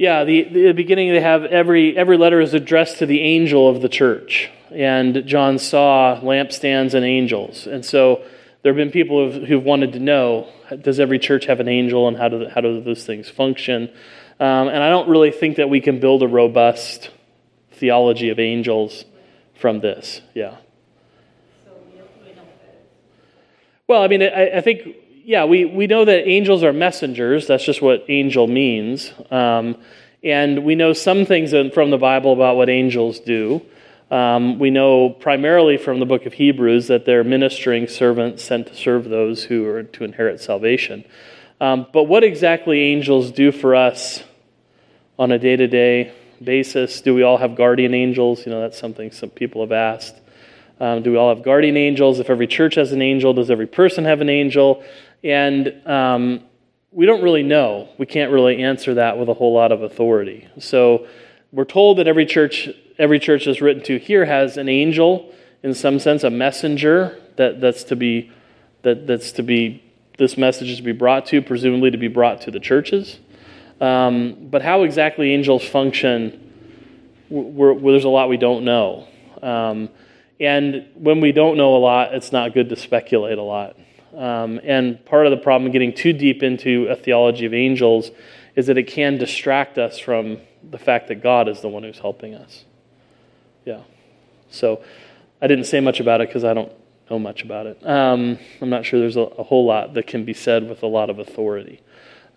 [0.00, 3.82] Yeah, the, the beginning they have every every letter is addressed to the angel of
[3.82, 8.24] the church, and John saw lampstands and angels, and so
[8.62, 10.48] there have been people who've, who've, wanted to know
[10.80, 13.90] does every church have an angel and how do, how do those things function?
[14.40, 17.10] Um, and I don't really think that we can build a robust
[17.72, 19.04] theology of angels
[19.54, 20.22] from this.
[20.32, 20.56] Yeah.
[23.86, 27.46] Well, I mean, I, I think, yeah, we, we know that angels are messengers.
[27.46, 29.12] That's just what angel means.
[29.30, 29.76] Um,
[30.22, 33.62] and we know some things from the Bible about what angels do.
[34.10, 38.74] Um, we know primarily from the book of Hebrews that they're ministering servants sent to
[38.74, 41.04] serve those who are to inherit salvation.
[41.60, 44.24] Um, but what exactly angels do for us
[45.18, 47.02] on a day to day basis?
[47.02, 48.44] Do we all have guardian angels?
[48.46, 50.16] You know, that's something some people have asked.
[50.80, 52.20] Um, do we all have guardian angels?
[52.20, 54.82] If every church has an angel, does every person have an angel?
[55.22, 56.42] And um,
[56.92, 57.88] we don't really know.
[57.98, 60.48] We can't really answer that with a whole lot of authority.
[60.58, 61.06] So
[61.52, 62.68] we're told that every church
[63.00, 67.60] every church that's written to here has an angel, in some sense, a messenger that,
[67.60, 68.30] that's to be
[68.82, 69.82] that, that's to be
[70.18, 73.18] this message is to be brought to, presumably to be brought to the churches.
[73.80, 76.52] Um, but how exactly angels function,
[77.30, 79.08] we're, we're, there's a lot we don't know.
[79.42, 79.88] Um,
[80.38, 83.76] and when we don't know a lot, it's not good to speculate a lot.
[84.16, 88.10] Um, and part of the problem getting too deep into a theology of angels
[88.56, 91.98] is that it can distract us from the fact that God is the one who's
[91.98, 92.64] helping us.
[93.64, 93.82] Yeah.
[94.50, 94.82] So
[95.40, 96.72] I didn't say much about it because I don't
[97.10, 97.86] know much about it.
[97.86, 100.86] Um, I'm not sure there's a, a, whole lot that can be said with a
[100.86, 101.80] lot of authority.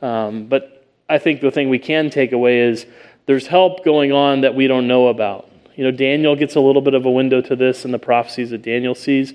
[0.01, 2.85] Um, but I think the thing we can take away is
[3.25, 5.49] there's help going on that we don't know about.
[5.75, 8.51] You know, Daniel gets a little bit of a window to this in the prophecies
[8.51, 9.33] that Daniel sees.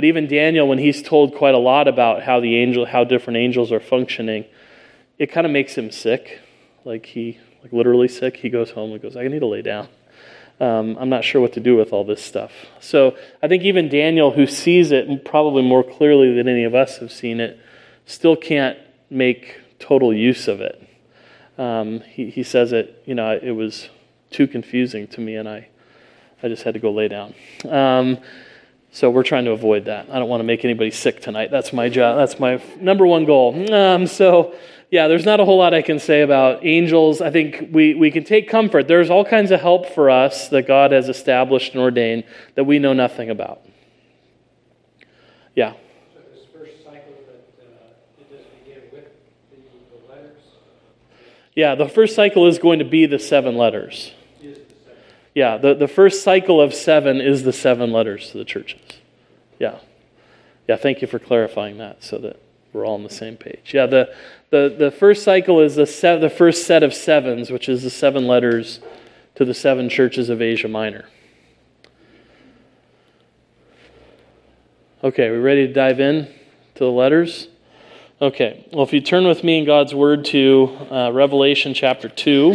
[0.00, 3.36] But even Daniel, when he's told quite a lot about how the angel, how different
[3.36, 4.46] angels are functioning,
[5.18, 6.40] it kind of makes him sick.
[6.86, 8.36] Like he, like literally sick.
[8.36, 9.88] He goes home and goes, I need to lay down
[10.60, 12.52] um, I'm not sure what to do with all this stuff.
[12.80, 16.98] So I think even Daniel, who sees it probably more clearly than any of us
[16.98, 17.58] have seen it,
[18.04, 20.86] still can't make total use of it.
[21.56, 23.88] Um, he, he says it, you know, it was
[24.30, 25.68] too confusing to me, and I,
[26.42, 27.34] I just had to go lay down.
[27.66, 28.18] Um,
[28.92, 30.08] so we're trying to avoid that.
[30.10, 31.50] I don't want to make anybody sick tonight.
[31.50, 32.16] That's my job.
[32.16, 33.72] That's my number one goal.
[33.72, 34.54] Um, so
[34.90, 37.20] yeah, there's not a whole lot I can say about angels.
[37.20, 38.88] I think we, we can take comfort.
[38.88, 42.24] There's all kinds of help for us that God has established and ordained
[42.56, 43.60] that we know nothing about.
[45.54, 45.74] Yeah.
[46.12, 48.36] So this first cycle that uh.
[51.54, 54.12] Yeah, the first cycle is going to be the seven letters.
[55.34, 58.80] Yeah, the, the first cycle of seven is the seven letters to the churches.
[59.58, 59.78] Yeah.
[60.68, 62.40] Yeah, thank you for clarifying that so that
[62.72, 63.72] we're all on the same page.
[63.74, 64.14] Yeah, the,
[64.50, 67.90] the, the first cycle is the, se- the first set of sevens, which is the
[67.90, 68.80] seven letters
[69.36, 71.06] to the seven churches of Asia Minor.
[75.02, 76.26] Okay, we ready to dive in
[76.74, 77.48] to the letters?
[78.20, 82.54] Okay, well, if you turn with me in God's Word to uh, Revelation chapter 2,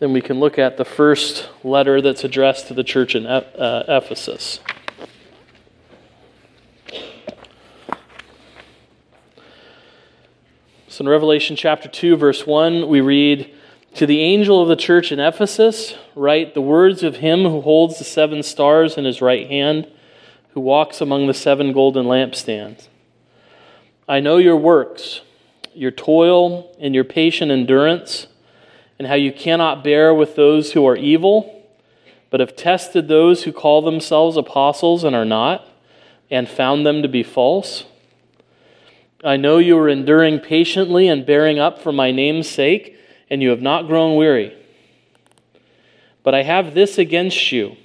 [0.00, 3.84] then we can look at the first letter that's addressed to the church in uh,
[3.86, 4.58] Ephesus.
[10.88, 13.54] So in Revelation chapter 2, verse 1, we read,
[13.96, 17.98] To the angel of the church in Ephesus, write the words of him who holds
[17.98, 19.86] the seven stars in his right hand,
[20.54, 22.88] who walks among the seven golden lampstands.
[24.08, 25.20] I know your works,
[25.74, 28.26] your toil, and your patient endurance,
[29.00, 31.64] and how you cannot bear with those who are evil,
[32.28, 35.66] but have tested those who call themselves apostles and are not,
[36.30, 37.86] and found them to be false.
[39.24, 42.94] I know you are enduring patiently and bearing up for my name's sake
[43.30, 44.54] and you have not grown weary.
[46.22, 47.76] But I have this against you,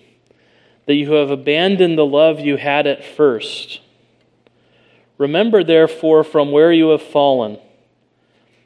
[0.85, 3.79] that you have abandoned the love you had at first.
[5.17, 7.57] Remember, therefore, from where you have fallen.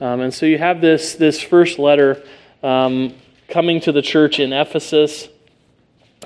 [0.00, 2.22] Um, and so you have this, this first letter
[2.62, 3.14] um,
[3.48, 5.28] coming to the church in Ephesus.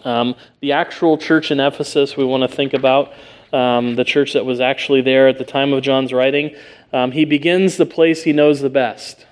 [0.05, 3.13] Um, the actual church in Ephesus we want to think about,
[3.53, 6.55] um, the church that was actually there at the time of John's writing.
[6.93, 9.27] Um, he begins the place he knows the best.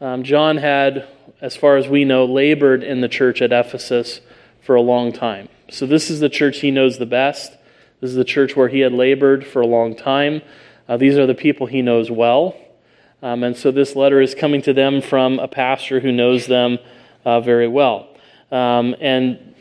[0.00, 1.08] Um, John had,
[1.40, 4.20] as far as we know, labored in the church at Ephesus
[4.62, 5.48] for a long time.
[5.70, 7.52] So this is the church he knows the best.
[8.00, 10.42] This is the church where he had labored for a long time.
[10.88, 12.56] Uh, these are the people he knows well.
[13.22, 16.78] Um, and so this letter is coming to them from a pastor who knows them
[17.24, 18.08] uh, very well.
[18.50, 19.54] Um, and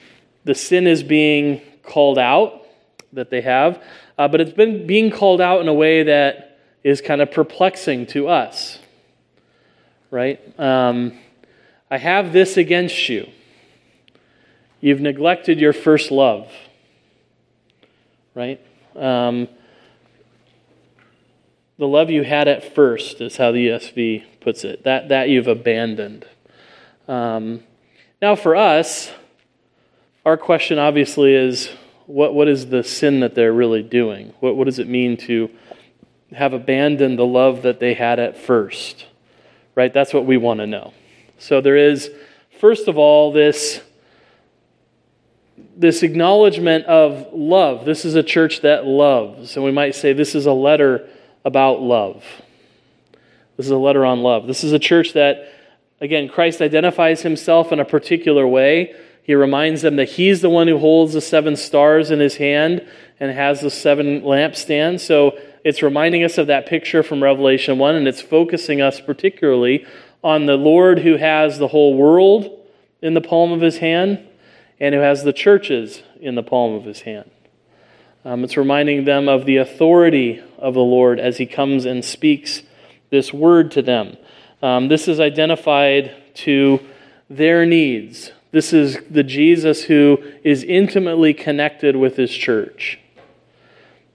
[0.44, 2.66] the sin is being called out
[3.14, 3.82] that they have,
[4.18, 8.06] uh, but it's been being called out in a way that is kind of perplexing
[8.08, 8.80] to us
[10.12, 10.40] right?
[10.60, 11.18] Um,
[11.90, 13.30] I have this against you.
[14.80, 16.52] You've neglected your first love,
[18.36, 18.62] right?
[18.96, 19.48] Um,
[21.78, 24.84] the love you had at first is how the ESV puts it.
[24.84, 26.26] That, that you've abandoned.
[27.08, 27.64] Um,
[28.22, 29.12] now, for us,
[30.26, 31.70] our question obviously is
[32.06, 34.34] what, what is the sin that they're really doing?
[34.40, 35.50] What, what does it mean to
[36.36, 39.06] have abandoned the love that they had at first?
[39.78, 39.94] right?
[39.94, 40.92] That's what we want to know.
[41.38, 42.10] So there is,
[42.60, 43.80] first of all, this,
[45.78, 47.86] this acknowledgement of love.
[47.86, 49.56] This is a church that loves.
[49.56, 51.08] And we might say this is a letter
[51.48, 52.26] about love.
[53.56, 54.48] This is a letter on love.
[54.48, 55.50] This is a church that,
[56.02, 58.94] again, Christ identifies himself in a particular way.
[59.24, 62.86] He reminds them that he's the one who holds the seven stars in his hand
[63.18, 65.00] and has the seven lampstands.
[65.00, 69.88] So it's reminding us of that picture from Revelation 1, and it's focusing us particularly
[70.22, 72.62] on the Lord who has the whole world
[73.02, 74.20] in the palm of his hand
[74.82, 77.32] and who has the churches in the palm of his hand.
[78.28, 82.62] Um, it's reminding them of the authority of the Lord as he comes and speaks
[83.10, 84.18] this word to them.
[84.62, 86.80] Um, this is identified to
[87.30, 88.32] their needs.
[88.52, 93.00] This is the Jesus who is intimately connected with his church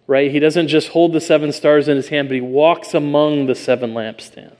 [0.06, 0.30] right?
[0.30, 3.54] He doesn't just hold the seven stars in his hand, but he walks among the
[3.54, 4.56] seven lampstands.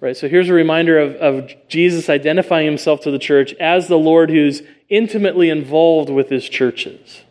[0.00, 0.16] Right?
[0.16, 4.30] So here's a reminder of, of Jesus identifying himself to the church as the Lord
[4.30, 7.23] who's intimately involved with his churches.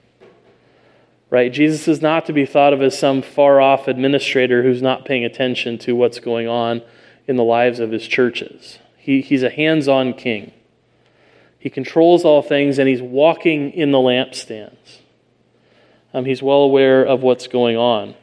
[1.33, 1.51] Right?
[1.51, 5.25] Jesus is not to be thought of as some far off administrator who's not paying
[5.25, 6.83] attention to what's going on
[7.25, 8.77] in the lives of his churches.
[8.97, 10.51] He, he's a hands on king.
[11.57, 14.99] He controls all things and he's walking in the lampstands.
[16.13, 18.13] Um, he's well aware of what's going on.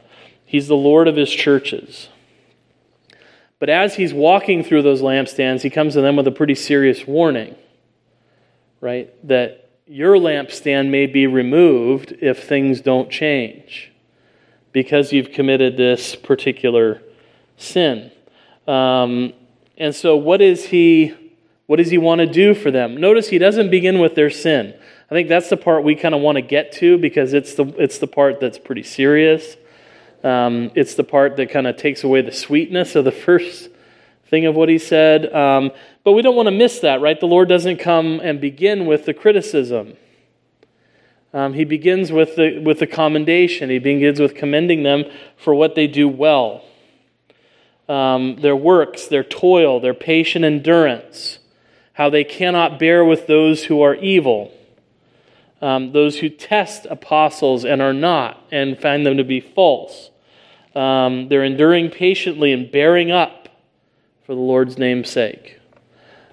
[0.45, 2.07] He's the Lord of his churches.
[3.59, 7.05] But as he's walking through those lampstands, he comes to them with a pretty serious
[7.05, 7.55] warning,
[8.79, 9.13] right?
[9.27, 9.60] That
[9.91, 13.91] your lampstand may be removed if things don't change
[14.71, 17.01] because you've committed this particular
[17.57, 18.09] sin.
[18.69, 19.33] Um,
[19.77, 21.13] and so, what is he?
[21.67, 23.01] What does he want to do for them?
[23.01, 24.73] Notice he doesn't begin with their sin.
[25.09, 27.65] I think that's the part we kind of want to get to because it's the,
[27.77, 29.57] it's the part that's pretty serious.
[30.23, 33.70] Um, it's the part that kind of takes away the sweetness of the first
[34.31, 35.31] thing of what he said.
[35.31, 35.69] Um,
[36.03, 37.19] but we don't want to miss that, right?
[37.19, 39.95] The Lord doesn't come and begin with the criticism.
[41.31, 43.69] Um, he begins with the, with the commendation.
[43.69, 45.05] He begins with commending them
[45.37, 46.63] for what they do well
[47.87, 51.39] um, their works, their toil, their patient endurance,
[51.93, 54.51] how they cannot bear with those who are evil
[55.61, 60.09] um, those who test apostles and are not, and find them to be false.
[60.73, 63.40] Um, they're enduring patiently and bearing up
[64.31, 65.59] for the Lord's name's sake.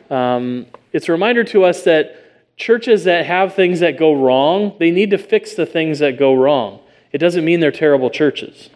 [0.09, 4.93] Um, it's a reminder to us that churches that have things that go wrong, they
[4.93, 6.79] need to fix the things that go wrong.
[7.11, 8.71] It doesn't mean they're terrible churches.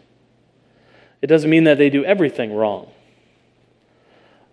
[1.20, 2.90] It doesn't mean that they do everything wrong.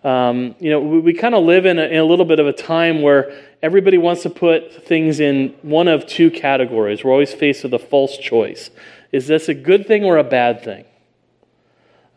[0.04, 2.46] Um, you know, we, we kind of live in a, in a little bit of
[2.46, 7.04] a time where everybody wants to put things in one of two categories.
[7.04, 8.70] We're always faced with a false choice.
[9.12, 10.86] Is this a good thing or a bad thing?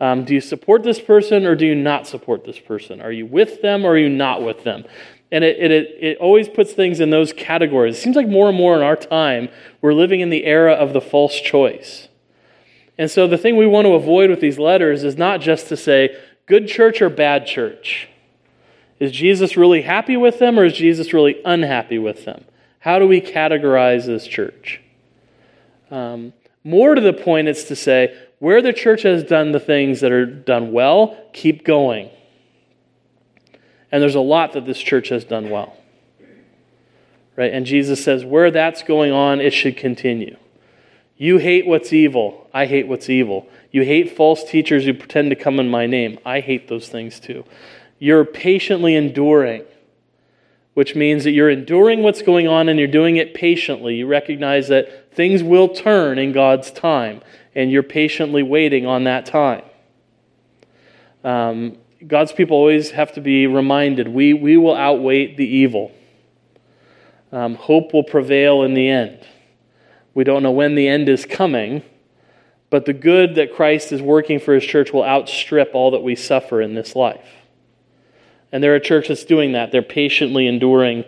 [0.03, 3.01] Um, do you support this person or do you not support this person?
[3.01, 4.85] Are you with them or are you not with them?
[5.31, 7.97] And it, it, it always puts things in those categories.
[7.97, 9.49] It seems like more and more in our time,
[9.81, 12.09] we're living in the era of the false choice.
[12.99, 15.77] And so the thing we want to avoid with these letters is not just to
[15.77, 18.09] say, good church or bad church.
[18.99, 22.45] Is Jesus really happy with them or is Jesus really unhappy with them?
[22.81, 24.81] How do we categorize this church?
[25.93, 26.33] Um,
[26.65, 30.11] more to the point, it's to say, where the church has done the things that
[30.11, 32.11] are done well, keep going.
[33.93, 35.77] And there's a lot that this church has done well.
[37.37, 37.53] Right?
[37.55, 40.37] And Jesus says, where that's going on, it should continue.
[41.17, 42.51] You hate what's evil.
[42.53, 43.49] I hate what's evil.
[43.71, 46.19] You hate false teachers who pretend to come in my name.
[46.27, 47.45] I hate those things too.
[48.01, 49.63] You're patiently enduring,
[50.75, 53.95] which means that you're enduring what's going on and you're doing it patiently.
[53.95, 57.23] You recognize that things will turn in God's time
[57.55, 59.63] and you're patiently waiting on that time.
[61.25, 65.93] Um, God's people always have to be reminded we, we will outweigh the evil.
[67.31, 69.27] Um, hope will prevail in the end.
[70.15, 71.83] We don't know when the end is coming,
[72.69, 76.15] but the good that Christ is working for his church will outstrip all that we
[76.15, 77.27] suffer in this life.
[78.51, 79.73] And they're a church that's doing that.
[79.73, 81.05] They're patiently enduring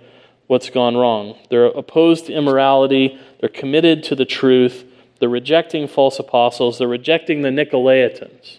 [0.47, 1.37] what's gone wrong.
[1.51, 4.85] They're opposed to immorality, they're committed to the truth,
[5.25, 8.59] they're rejecting false apostles, they're rejecting the Nicolaitans.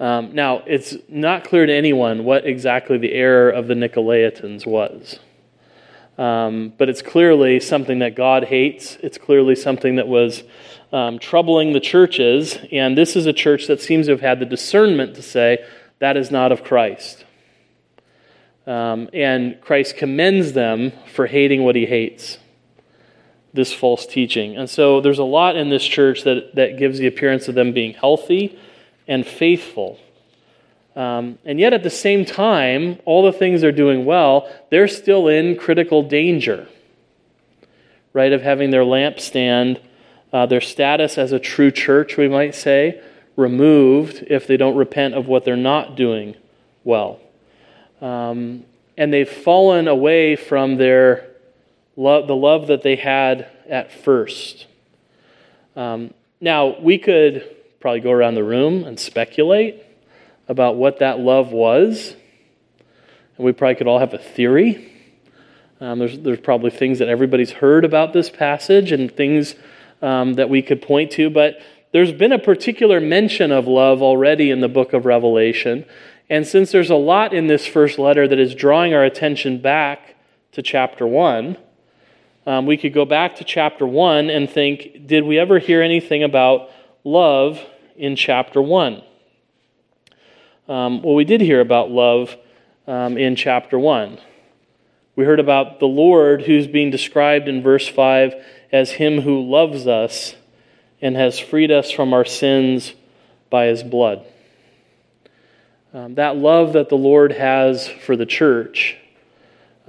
[0.00, 5.20] Um, now, it's not clear to anyone what exactly the error of the Nicolaitans was.
[6.18, 8.96] Um, but it's clearly something that God hates.
[8.96, 10.42] It's clearly something that was
[10.90, 12.58] um, troubling the churches.
[12.72, 15.64] And this is a church that seems to have had the discernment to say,
[16.00, 17.24] that is not of Christ.
[18.66, 22.38] Um, and Christ commends them for hating what he hates
[23.56, 24.56] this false teaching.
[24.56, 27.72] And so there's a lot in this church that, that gives the appearance of them
[27.72, 28.58] being healthy
[29.08, 29.98] and faithful.
[30.94, 35.28] Um, and yet, at the same time, all the things they're doing well, they're still
[35.28, 36.68] in critical danger,
[38.14, 39.80] right, of having their lampstand,
[40.32, 43.00] uh, their status as a true church, we might say,
[43.36, 46.34] removed if they don't repent of what they're not doing
[46.82, 47.20] well.
[48.00, 48.64] Um,
[48.96, 51.25] and they've fallen away from their
[51.96, 54.66] love, the love that they had at first.
[55.74, 59.82] Um, now, we could probably go around the room and speculate
[60.48, 62.14] about what that love was.
[63.36, 64.92] And we probably could all have a theory.
[65.80, 69.54] Um, there's, there's probably things that everybody's heard about this passage and things
[70.00, 71.60] um, that we could point to, but
[71.92, 75.84] there's been a particular mention of love already in the book of Revelation.
[76.28, 80.16] And since there's a lot in this first letter that is drawing our attention back
[80.52, 81.56] to chapter 1,
[82.46, 86.22] um, we could go back to chapter 1 and think, did we ever hear anything
[86.22, 86.70] about
[87.02, 87.60] love
[87.96, 89.02] in chapter 1?
[90.68, 92.36] Um, well, we did hear about love
[92.86, 94.18] um, in chapter 1.
[95.16, 98.34] We heard about the Lord who's being described in verse 5
[98.70, 100.36] as Him who loves us
[101.02, 102.92] and has freed us from our sins
[103.50, 104.24] by His blood.
[105.92, 108.96] Um, that love that the Lord has for the church,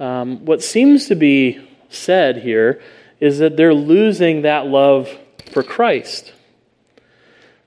[0.00, 2.80] um, what seems to be said here
[3.20, 5.08] is that they're losing that love
[5.52, 6.32] for Christ.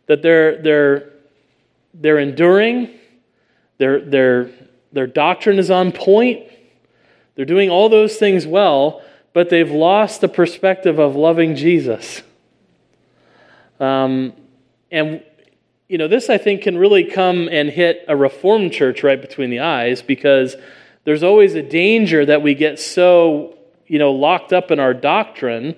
[0.08, 1.10] That they're, they're,
[1.94, 2.90] they're enduring,
[3.78, 4.50] their, their,
[4.92, 6.48] their doctrine is on point,
[7.36, 9.02] they're doing all those things well,
[9.34, 12.22] but they've lost the perspective of loving Jesus.
[13.80, 14.34] Um,
[14.92, 15.24] and,
[15.88, 19.50] you know, this I think can really come and hit a Reformed church right between
[19.50, 20.56] the eyes because
[21.04, 23.58] there's always a danger that we get so
[23.92, 25.76] you know, locked up in our doctrine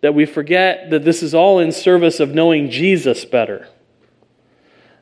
[0.00, 3.68] that we forget that this is all in service of knowing Jesus better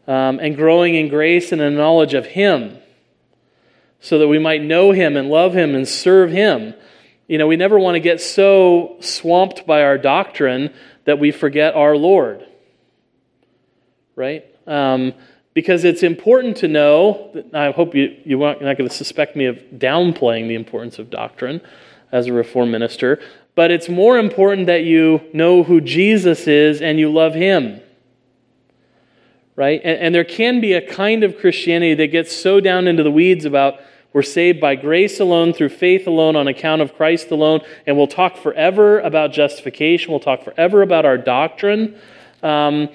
[0.06, 2.76] um, and growing in grace and in knowledge of Him
[3.98, 6.74] so that we might know Him and love Him and serve Him.
[7.28, 10.70] You know, we never want to get so swamped by our doctrine
[11.06, 12.46] that we forget our Lord.
[14.16, 14.44] Right?
[14.66, 15.14] Um,
[15.54, 19.56] because it's important to know, I hope you, you're not going to suspect me of
[19.72, 21.62] downplaying the importance of doctrine
[22.12, 23.20] as a reform minister,
[23.54, 27.80] but it's more important that you know who Jesus is and you love him.
[29.56, 29.80] right?
[29.84, 33.10] And, and there can be a kind of Christianity that gets so down into the
[33.10, 33.80] weeds about
[34.12, 37.60] we're saved by grace alone, through faith alone, on account of Christ alone.
[37.86, 40.10] And we'll talk forever about justification.
[40.10, 41.96] We'll talk forever about our doctrine.
[42.42, 42.88] Um,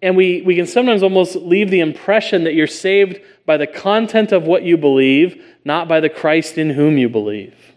[0.00, 4.32] and we, we can sometimes almost leave the impression that you're saved by the content
[4.32, 7.71] of what you believe, not by the Christ in whom you believe.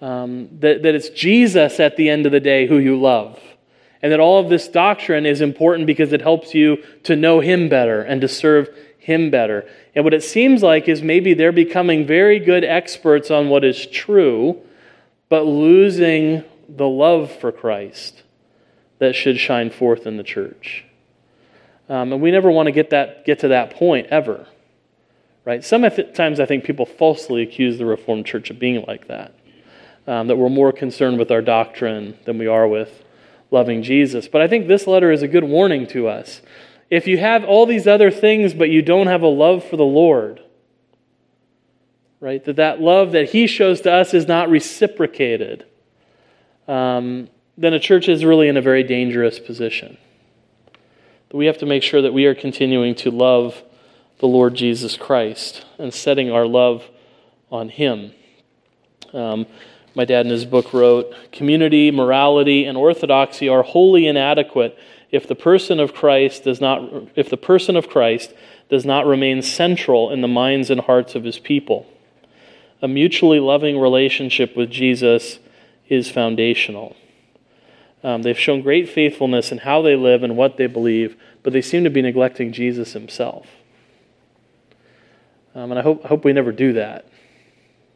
[0.00, 3.40] Um, that, that it's Jesus at the end of the day who you love.
[4.02, 7.68] And that all of this doctrine is important because it helps you to know Him
[7.68, 8.68] better and to serve
[8.98, 9.68] Him better.
[9.94, 13.86] And what it seems like is maybe they're becoming very good experts on what is
[13.86, 14.60] true,
[15.28, 18.22] but losing the love for Christ
[18.98, 20.84] that should shine forth in the church.
[21.88, 24.46] Um, and we never want to get, that, get to that point ever.
[25.44, 25.64] Right?
[25.64, 29.34] Sometimes I think people falsely accuse the Reformed Church of being like that.
[30.06, 33.02] Um, that we're more concerned with our doctrine than we are with
[33.50, 34.28] loving Jesus.
[34.28, 36.42] But I think this letter is a good warning to us.
[36.90, 39.84] If you have all these other things, but you don't have a love for the
[39.84, 40.40] Lord,
[42.20, 42.44] right?
[42.44, 45.66] That that love that He shows to us is not reciprocated.
[46.68, 47.28] Um,
[47.58, 49.98] then a church is really in a very dangerous position.
[51.32, 53.62] We have to make sure that we are continuing to love
[54.18, 56.84] the Lord Jesus Christ and setting our love
[57.50, 58.12] on Him.
[59.12, 59.46] Um,
[59.96, 64.78] my dad in his book wrote Community, morality, and orthodoxy are wholly inadequate
[65.10, 68.32] if the person of Christ does not, if the person of Christ
[68.68, 71.86] does not remain central in the minds and hearts of his people.
[72.82, 75.38] A mutually loving relationship with Jesus
[75.88, 76.94] is foundational.
[78.04, 81.62] Um, they've shown great faithfulness in how they live and what they believe, but they
[81.62, 83.46] seem to be neglecting Jesus himself.
[85.54, 87.06] Um, and I hope, I hope we never do that,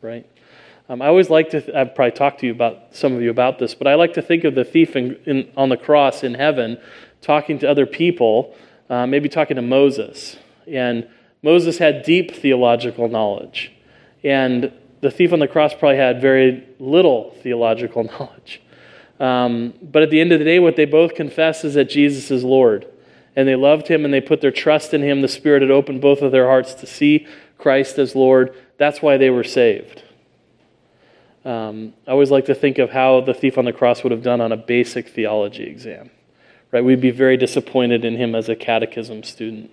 [0.01, 0.27] right?
[0.91, 3.31] Um, I always like to, th- I've probably talked to you about, some of you
[3.31, 6.25] about this, but I like to think of the thief in, in, on the cross
[6.25, 6.79] in heaven
[7.21, 8.57] talking to other people,
[8.89, 10.37] uh, maybe talking to Moses.
[10.67, 11.09] And
[11.45, 13.71] Moses had deep theological knowledge.
[14.25, 18.61] And the thief on the cross probably had very little theological knowledge.
[19.21, 22.33] Um, but at the end of the day, what they both confess is that Jesus
[22.33, 22.85] is Lord.
[23.37, 25.21] And they loved him and they put their trust in him.
[25.21, 27.29] The Spirit had opened both of their hearts to see
[27.59, 28.53] Christ as Lord.
[28.77, 30.03] That's why they were saved.
[31.45, 34.23] Um, I always like to think of how the thief on the cross would have
[34.23, 36.11] done on a basic theology exam.
[36.71, 36.85] Right?
[36.85, 39.71] We'd be very disappointed in him as a catechism student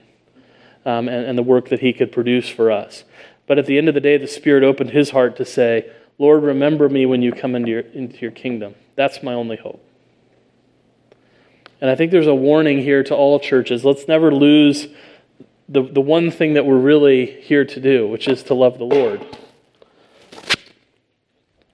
[0.86, 3.04] um, and, and the work that he could produce for us.
[3.46, 6.44] But at the end of the day, the Spirit opened his heart to say, Lord,
[6.44, 8.76] remember me when you come into your, into your kingdom.
[8.96, 9.84] That's my only hope.
[11.80, 13.86] And I think there's a warning here to all churches.
[13.86, 14.88] Let's never lose
[15.70, 18.86] the, the one thing that we're really here to do, which is to love the
[18.86, 19.24] Lord.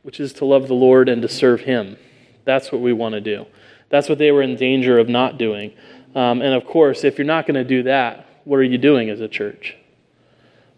[0.03, 1.97] Which is to love the Lord and to serve Him.
[2.45, 3.45] That's what we want to do.
[3.89, 5.73] That's what they were in danger of not doing.
[6.15, 9.09] Um, and of course, if you're not going to do that, what are you doing
[9.09, 9.75] as a church?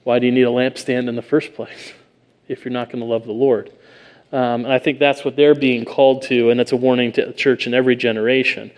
[0.04, 1.94] Why do you need a lampstand in the first place
[2.48, 3.72] if you're not going to love the Lord?
[4.32, 7.26] Um, and I think that's what they're being called to, and it's a warning to
[7.26, 8.72] the church in every generation.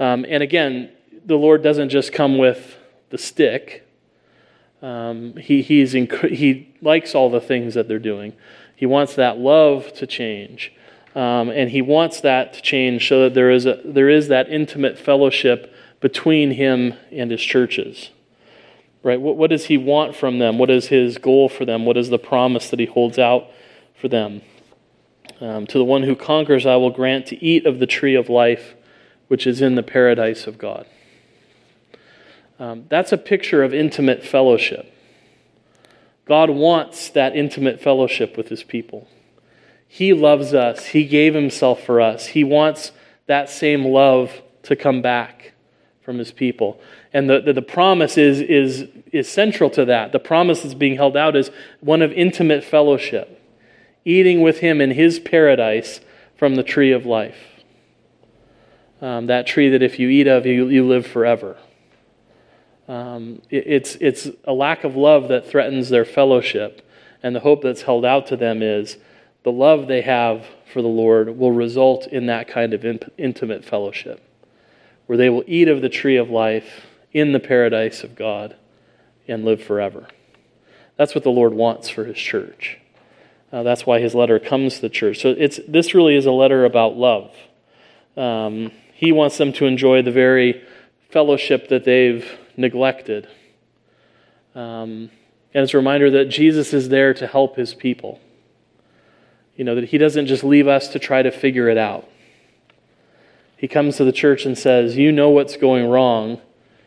[0.00, 0.90] Um, and again,
[1.24, 2.76] the Lord doesn't just come with
[3.10, 3.86] the stick.
[4.82, 8.34] Um, he, he's inc- he likes all the things that they're doing.
[8.84, 10.70] He wants that love to change.
[11.14, 14.50] Um, and he wants that to change so that there is, a, there is that
[14.50, 18.10] intimate fellowship between him and his churches.
[19.02, 19.18] Right?
[19.18, 20.58] What, what does he want from them?
[20.58, 21.86] What is his goal for them?
[21.86, 23.46] What is the promise that he holds out
[23.98, 24.42] for them?
[25.40, 28.28] Um, to the one who conquers, I will grant to eat of the tree of
[28.28, 28.74] life,
[29.28, 30.84] which is in the paradise of God.
[32.58, 34.93] Um, that's a picture of intimate fellowship.
[36.24, 39.08] God wants that intimate fellowship with his people.
[39.86, 42.26] He loves us, he gave himself for us.
[42.26, 42.92] He wants
[43.26, 45.52] that same love to come back
[46.02, 46.80] from his people.
[47.12, 50.12] And the, the, the, promise is, is, is central to that.
[50.12, 51.50] The promise that's being held out is
[51.80, 53.40] one of intimate fellowship
[54.04, 56.00] eating with him in his paradise
[56.36, 57.38] from the tree of life.
[59.00, 61.56] Um, that tree that if you eat of, you, you live forever.
[62.88, 66.86] Um, it, it's, it's a lack of love that threatens their fellowship.
[67.22, 68.98] And the hope that's held out to them is
[69.44, 73.64] the love they have for the Lord will result in that kind of in, intimate
[73.64, 74.22] fellowship,
[75.06, 78.56] where they will eat of the tree of life in the paradise of God
[79.26, 80.06] and live forever.
[80.96, 82.78] That's what the Lord wants for his church.
[83.52, 85.20] Uh, that's why his letter comes to the church.
[85.20, 87.32] So it's, this really is a letter about love.
[88.16, 90.62] Um, he wants them to enjoy the very
[91.10, 92.26] fellowship that they've
[92.56, 93.28] neglected.
[94.54, 95.10] Um,
[95.52, 98.20] and it's a reminder that Jesus is there to help his people.
[99.56, 102.08] You know, that he doesn't just leave us to try to figure it out.
[103.56, 106.40] He comes to the church and says, You know what's going wrong.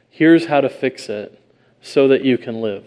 [0.09, 1.41] Here's how to fix it
[1.81, 2.85] so that you can live.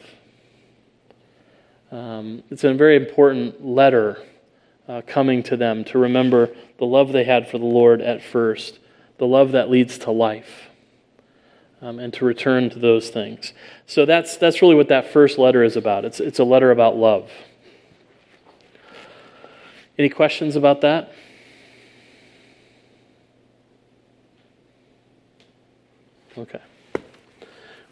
[1.91, 4.23] Um, it's a very important letter
[4.87, 8.79] uh, coming to them to remember the love they had for the Lord at first,
[9.19, 10.70] the love that leads to life,
[11.83, 13.53] um, and to return to those things.
[13.87, 16.05] So that's, that's really what that first letter is about.
[16.05, 17.31] It's, it's a letter about love.
[19.99, 21.13] Any questions about that?
[26.39, 26.61] Okay.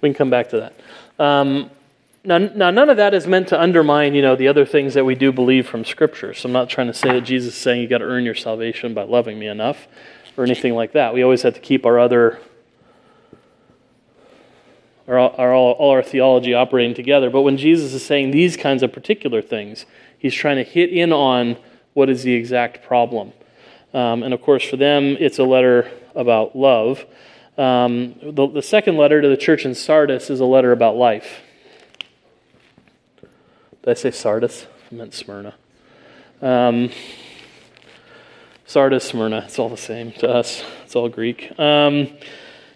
[0.00, 0.80] We can come back to that.
[1.22, 1.70] Um,
[2.24, 5.04] now, now, none of that is meant to undermine, you know, the other things that
[5.04, 6.34] we do believe from Scripture.
[6.34, 8.34] So I'm not trying to say that Jesus is saying you got to earn your
[8.34, 9.88] salvation by loving me enough,
[10.36, 11.14] or anything like that.
[11.14, 12.38] We always have to keep our other,
[15.08, 17.30] our all, all our theology operating together.
[17.30, 19.86] But when Jesus is saying these kinds of particular things,
[20.18, 21.56] he's trying to hit in on
[21.94, 23.32] what is the exact problem.
[23.94, 27.06] Um, and of course, for them, it's a letter about love.
[27.56, 31.40] Um, the, the second letter to the church in Sardis is a letter about life.
[33.82, 34.66] Did I say Sardis?
[34.90, 35.54] I meant Smyrna.
[36.42, 36.90] Um,
[38.66, 40.62] Sardis, Smyrna, it's all the same to us.
[40.84, 42.08] It's all Greek um,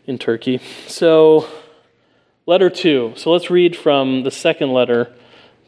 [0.07, 0.59] in Turkey.
[0.87, 1.47] So,
[2.47, 3.13] letter two.
[3.17, 5.13] So, let's read from the second letter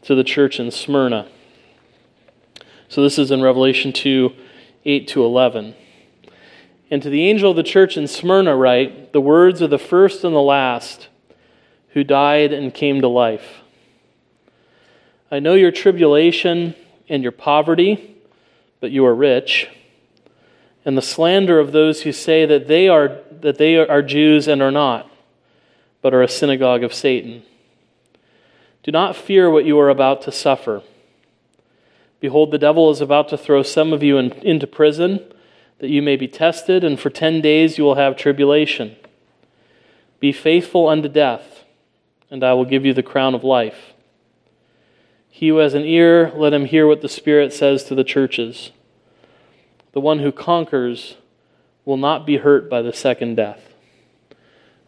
[0.03, 1.27] to the church in Smyrna.
[2.89, 4.33] So, this is in Revelation 2
[4.85, 5.75] 8 to 11.
[6.91, 10.23] And to the angel of the church in Smyrna, write the words of the first
[10.23, 11.07] and the last
[11.89, 13.61] who died and came to life.
[15.31, 16.75] I know your tribulation
[17.09, 18.17] and your poverty,
[18.79, 19.67] but you are rich,
[20.83, 24.61] and the slander of those who say that they are, that they are Jews and
[24.61, 25.09] are not,
[26.05, 27.41] but are a synagogue of Satan.
[28.83, 30.83] Do not fear what you are about to suffer.
[32.19, 35.19] Behold, the devil is about to throw some of you in, into prison,
[35.79, 38.95] that you may be tested, and for ten days you will have tribulation.
[40.19, 41.63] Be faithful unto death,
[42.29, 43.95] and I will give you the crown of life.
[45.27, 48.69] He who has an ear, let him hear what the Spirit says to the churches.
[49.93, 51.15] The one who conquers
[51.83, 53.71] will not be hurt by the second death.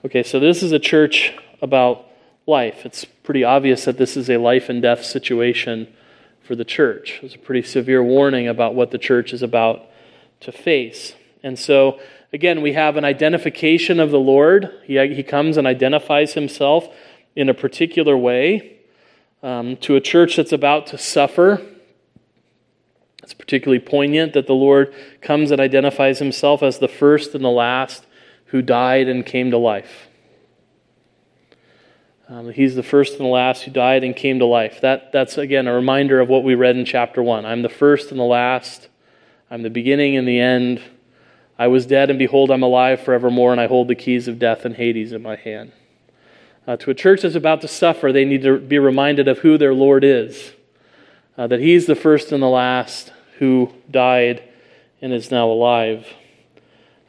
[0.06, 2.06] Okay, so this is a church about
[2.46, 2.86] life.
[2.86, 5.92] It's pretty obvious that this is a life and death situation
[6.44, 7.20] for the church.
[7.24, 9.88] It's a pretty severe warning about what the church is about
[10.42, 11.16] to face.
[11.42, 12.00] And so,
[12.32, 14.72] again, we have an identification of the Lord.
[14.84, 16.88] He, he comes and identifies himself
[17.36, 18.78] in a particular way
[19.42, 21.60] um, to a church that's about to suffer.
[23.24, 27.50] It's particularly poignant that the Lord comes and identifies himself as the first and the
[27.50, 28.04] last
[28.48, 30.08] who died and came to life.
[32.30, 34.82] Um, he's the first and the last who died and came to life.
[34.82, 37.46] That, that's, again, a reminder of what we read in chapter 1.
[37.46, 38.90] I'm the first and the last.
[39.50, 40.82] I'm the beginning and the end.
[41.58, 44.66] I was dead, and behold, I'm alive forevermore, and I hold the keys of death
[44.66, 45.72] and Hades in my hand.
[46.68, 49.58] Uh, to a church that's about to suffer, they need to be reminded of who
[49.58, 50.52] their Lord is.
[51.38, 54.44] Uh, that He's the first and the last who died
[55.02, 56.08] and is now alive.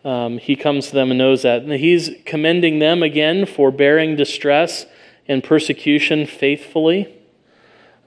[0.04, 1.62] Um, he comes to them and knows that.
[1.62, 4.86] And He's commending them again for bearing distress
[5.26, 7.14] and persecution faithfully.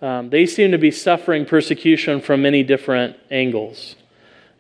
[0.02, 3.96] Um, they seem to be suffering persecution from many different angles.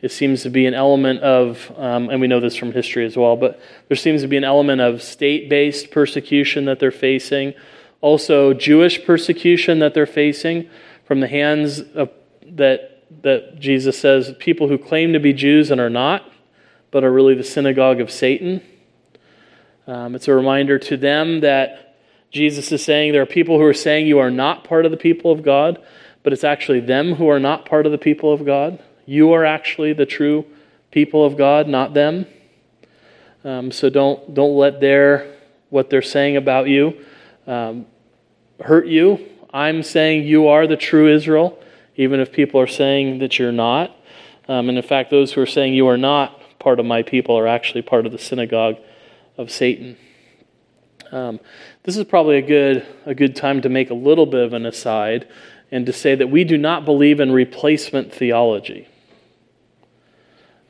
[0.02, 3.16] It seems to be an element of, um, and we know this from history as
[3.16, 7.54] well, but there seems to be an element of state based persecution that they're facing,
[8.02, 10.70] also Jewish persecution that they're facing
[11.06, 12.10] from the hands of
[12.44, 16.31] that, that Jesus says people who claim to be Jews and are not,
[16.92, 18.62] but are really the synagogue of Satan.
[19.88, 21.98] Um, it's a reminder to them that
[22.32, 24.98] Jesus is saying there are people who are saying you are not part of the
[24.98, 25.82] people of God,
[26.24, 28.82] but it's actually them who are not part of the people of God.
[29.06, 30.46] You are actually the true
[30.92, 32.28] people of God, not them.
[33.44, 35.36] Um, so don't don't let their
[35.70, 37.04] what they're saying about you
[37.48, 37.86] um,
[38.60, 39.28] hurt you.
[39.54, 41.62] I'm saying you are the true Israel,
[41.96, 43.96] even if people are saying that you're not.
[44.48, 47.38] Um, and in fact, those who are saying you are not part of my people
[47.38, 48.78] are actually part of the synagogue
[49.38, 49.98] of Satan.
[51.12, 51.42] Um,
[51.84, 54.66] this is probably a good a good time to make a little bit of an
[54.66, 55.28] aside
[55.72, 58.88] and to say that we do not believe in replacement theology.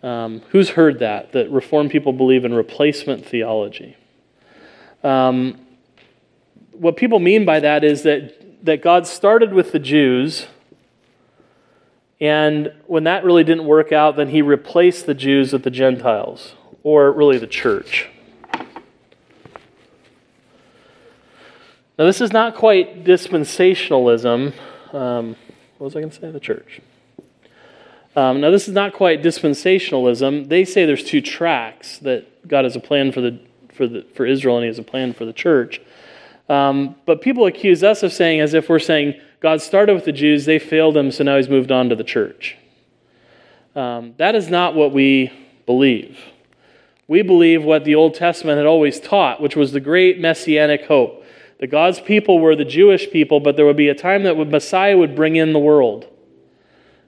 [0.03, 1.31] Um, who's heard that?
[1.33, 3.97] That Reformed people believe in replacement theology.
[5.03, 5.59] Um,
[6.71, 10.47] what people mean by that is that, that God started with the Jews,
[12.21, 16.53] and when that really didn't work out, then he replaced the Jews with the Gentiles,
[16.83, 18.07] or really the church.
[21.97, 24.53] Now, this is not quite dispensationalism.
[24.93, 25.35] Um,
[25.77, 26.31] what was I going to say?
[26.31, 26.79] The church.
[28.15, 30.47] Um, now, this is not quite dispensationalism.
[30.47, 33.39] They say there's two tracks that God has a plan for the
[33.73, 35.81] for the for Israel and He has a plan for the church.
[36.49, 40.11] Um, but people accuse us of saying, as if we're saying God started with the
[40.11, 42.57] Jews, they failed Him, so now He's moved on to the church.
[43.75, 45.31] Um, that is not what we
[45.65, 46.19] believe.
[47.07, 51.25] We believe what the Old Testament had always taught, which was the great messianic hope.
[51.59, 54.97] That God's people were the Jewish people, but there would be a time that Messiah
[54.97, 56.07] would bring in the world.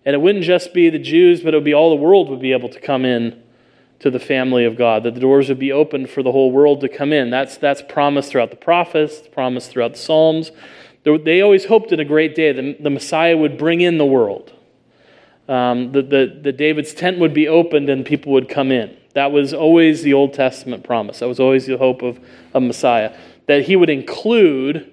[0.05, 2.41] And it wouldn't just be the Jews, but it would be all the world would
[2.41, 3.41] be able to come in
[3.99, 6.81] to the family of God, that the doors would be opened for the whole world
[6.81, 7.29] to come in.
[7.29, 10.51] That's, that's promised throughout the prophets, promised throughout the Psalms.
[11.03, 14.53] They always hoped in a great day that the Messiah would bring in the world.
[15.49, 18.95] Um, that the, the David's tent would be opened and people would come in.
[19.13, 21.19] That was always the Old Testament promise.
[21.19, 22.19] That was always the hope of,
[22.53, 23.15] of Messiah.
[23.47, 24.89] That he would include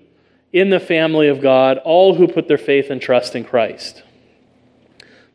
[0.53, 4.03] in the family of God all who put their faith and trust in Christ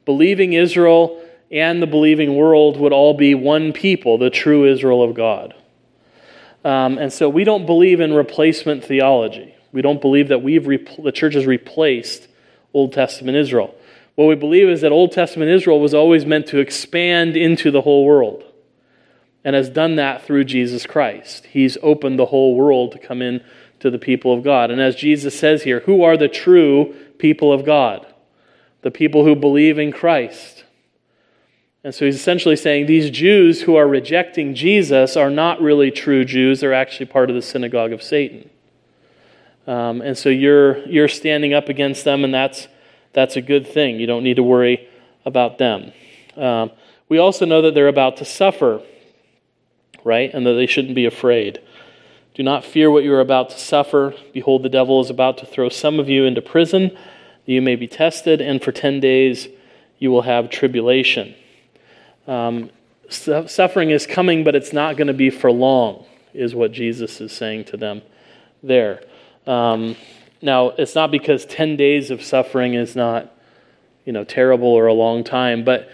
[0.06, 1.22] believing Israel
[1.52, 5.54] and the believing world would all be one people, the true Israel of God.
[6.64, 9.55] Um, and so we don't believe in replacement theology.
[9.76, 12.28] We don't believe that we've the church has replaced
[12.74, 13.76] Old Testament Israel.
[14.16, 17.82] What we believe is that Old Testament Israel was always meant to expand into the
[17.82, 18.44] whole world
[19.44, 21.46] and has done that through Jesus Christ.
[21.48, 23.44] He's opened the whole world to come in
[23.82, 24.72] to the people of God.
[24.72, 28.08] And as Jesus says here, who are the true people of God?
[28.86, 30.64] the people who believe in Christ.
[31.84, 36.24] And so he's essentially saying these Jews who are rejecting Jesus are not really true
[36.24, 36.60] Jews.
[36.60, 38.48] They're actually part of the synagogue of Satan.
[39.68, 42.68] Um, and so you're, you're standing up against them, and that's,
[43.14, 44.00] that's a good thing.
[44.00, 44.88] You don't need to worry
[45.26, 45.92] about them.
[46.38, 46.72] Um,
[47.10, 48.82] we also know that they're about to suffer,
[50.04, 50.34] right?
[50.34, 51.62] And that they shouldn't be afraid.
[52.36, 54.14] Do not fear what you are about to suffer.
[54.34, 56.96] Behold, the devil is about to throw some of you into prison
[57.46, 59.48] you may be tested, and for 10 days
[60.00, 61.36] you will have tribulation.
[62.28, 62.72] Um,
[63.10, 67.32] suffering is coming, but it's not going to be for long, is what Jesus is
[67.32, 68.02] saying to them
[68.64, 69.02] there.
[69.48, 69.96] Um,
[70.42, 73.32] now, it's not because 10 days of suffering is not,
[74.06, 75.90] you know, terrible or a long time, but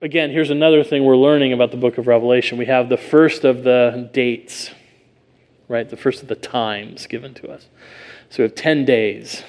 [0.00, 2.58] again, here's another thing we're learning about the book of Revelation.
[2.58, 4.70] We have the first of the dates,
[5.68, 5.88] right?
[5.88, 7.66] The first of the times given to us.
[8.30, 9.42] So we have 10 days.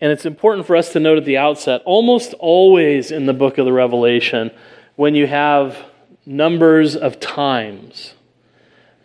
[0.00, 3.56] And it's important for us to note at the outset almost always in the book
[3.56, 4.50] of the Revelation,
[4.96, 5.78] when you have
[6.26, 8.14] numbers of times,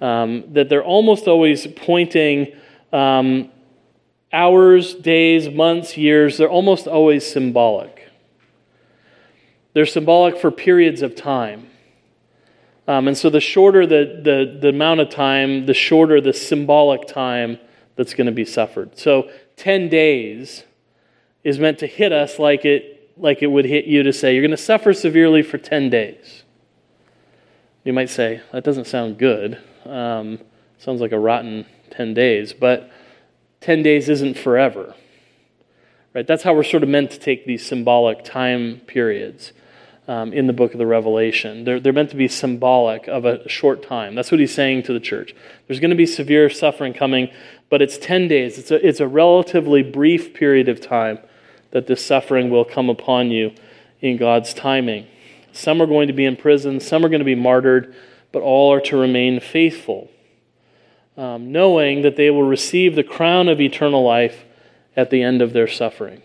[0.02, 2.54] um, that they're almost always pointing
[2.94, 3.50] um,
[4.32, 8.10] hours, days, months, years, they're almost always symbolic.
[9.74, 11.70] They're symbolic for periods of time.
[12.88, 17.08] Um, and so the shorter the, the, the amount of time, the shorter the symbolic
[17.08, 17.60] time
[17.96, 18.98] that's going to be suffered.
[18.98, 20.64] So 10 days
[21.44, 24.42] is meant to hit us like it, like it would hit you to say, You're
[24.42, 26.44] going to suffer severely for 10 days.
[27.84, 29.60] You might say, That doesn't sound good.
[29.86, 30.40] Um,
[30.78, 32.90] sounds like a rotten 10 days, but
[33.62, 34.96] 10 days isn't forever.
[36.14, 36.26] Right?
[36.26, 39.54] That's how we're sort of meant to take these symbolic time periods
[40.08, 41.66] um, in the book of the Revelation.
[41.66, 44.16] They're, they're meant to be symbolic of a short time.
[44.16, 45.36] That's what he's saying to the church.
[45.68, 47.30] There's going to be severe suffering coming,
[47.70, 48.58] but it's 10 days.
[48.58, 51.20] It's a, it's a relatively brief period of time
[51.72, 53.54] that this suffering will come upon you
[54.02, 55.06] in God's timing.
[55.52, 57.96] Some are going to be in prison, some are going to be martyred,
[58.32, 60.10] but all are to remain faithful,
[61.18, 64.46] um, knowing that they will receive the crown of eternal life
[64.96, 66.22] at the end of their suffering.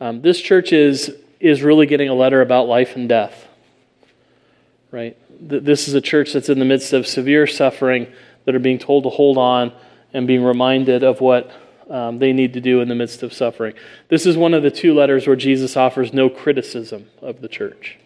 [0.00, 3.46] Um, this church is, is really getting a letter about life and death,
[4.90, 5.16] right?
[5.40, 8.06] This is a church that's in the midst of severe suffering
[8.44, 9.72] that are being told to hold on
[10.12, 11.50] and being reminded of what
[11.88, 13.74] um, they need to do in the midst of suffering.
[14.08, 17.98] This is one of the two letters where Jesus offers no criticism of the church.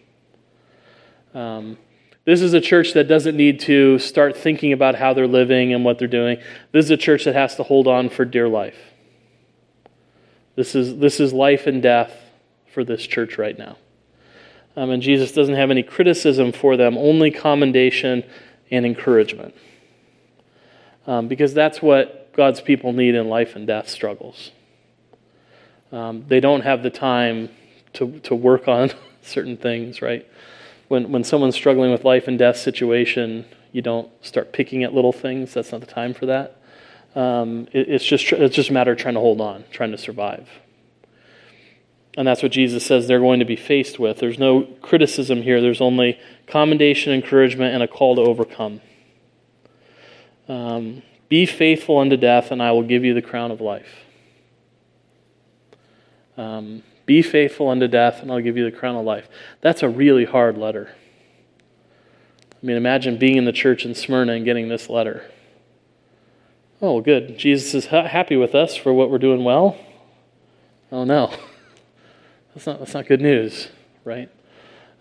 [1.33, 1.77] Um,
[2.23, 5.83] this is a church that doesn't need to start thinking about how they're living and
[5.83, 6.37] what they're doing.
[6.71, 8.77] This is a church that has to hold on for dear life.
[10.55, 12.13] This is, this is life and death
[12.71, 13.77] for this church right now.
[14.75, 18.23] Um, and Jesus doesn't have any criticism for them, only commendation
[18.69, 19.55] and encouragement.
[21.07, 24.51] Um, because that's what God's people need in life and death struggles.
[25.91, 27.49] Um, they don't have the time
[27.93, 30.27] to, to work on certain things, right?
[30.87, 35.13] When, when someone's struggling with life and death situation, you don't start picking at little
[35.13, 35.53] things.
[35.53, 36.57] That's not the time for that.
[37.15, 39.97] Um, it, it's, just, it's just a matter of trying to hold on, trying to
[39.97, 40.49] survive.
[42.17, 44.19] And that's what Jesus says they're going to be faced with.
[44.19, 48.81] There's no criticism here, there's only commendation, encouragement, and a call to overcome.
[50.49, 53.87] Um, Be faithful unto death, and I will give you the crown of life.
[56.35, 59.29] Um, be faithful unto death, and I'll give you the crown of life.
[59.61, 60.93] That's a really hard letter.
[62.51, 65.31] I mean, imagine being in the church in Smyrna and getting this letter.
[66.81, 67.37] Oh, good.
[67.37, 69.77] Jesus is ha- happy with us for what we're doing well.
[70.91, 71.33] Oh, no.
[72.53, 73.69] That's not, that's not good news,
[74.03, 74.29] right?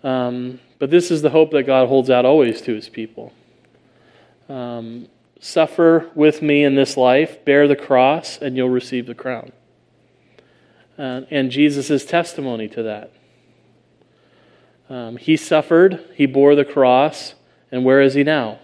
[0.04, 3.32] Um, but this is the hope that God holds out always to his people.
[4.48, 5.08] Um,
[5.40, 9.50] suffer with me in this life, bear the cross, and you'll receive the crown.
[10.98, 13.10] Uh, and Jesus' testimony to that.
[14.90, 17.34] Um, he suffered, he bore the cross,
[17.72, 18.58] and where is he now?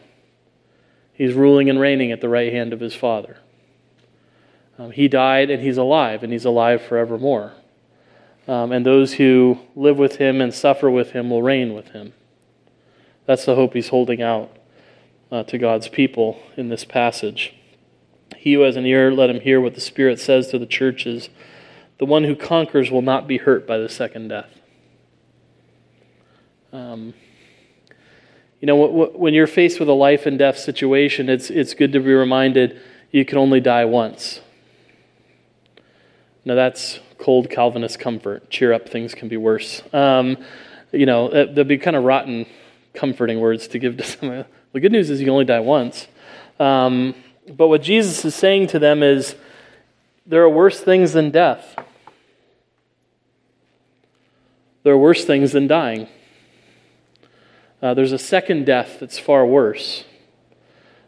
[1.14, 3.39] He's ruling and reigning at the right hand of his Father.
[4.79, 7.53] Um, he died and he's alive, and he's alive forevermore.
[8.47, 12.12] Um, and those who live with him and suffer with him will reign with him.
[13.24, 14.55] That's the hope he's holding out
[15.31, 17.55] uh, to God's people in this passage.
[18.37, 21.29] He who has an ear, let him hear what the Spirit says to the churches.
[21.99, 24.51] The one who conquers will not be hurt by the second death.
[26.72, 27.14] Um,
[28.61, 28.77] you know,
[29.14, 32.81] when you're faced with a life and death situation, it's, it's good to be reminded
[33.11, 34.41] you can only die once.
[36.45, 38.51] Now, that's cold Calvinist comfort.
[38.51, 39.83] Cheer up, things can be worse.
[39.93, 40.39] Um,
[40.93, 42.47] you know, they'd be kind of rotten,
[42.95, 44.45] comforting words to give to someone.
[44.77, 46.07] The good news is you only die once.
[46.61, 47.14] Um,
[47.49, 49.35] but what Jesus is saying to them is
[50.27, 51.77] there are worse things than death,
[54.83, 56.09] there are worse things than dying.
[57.81, 60.05] Uh, there's a second death that's far worse.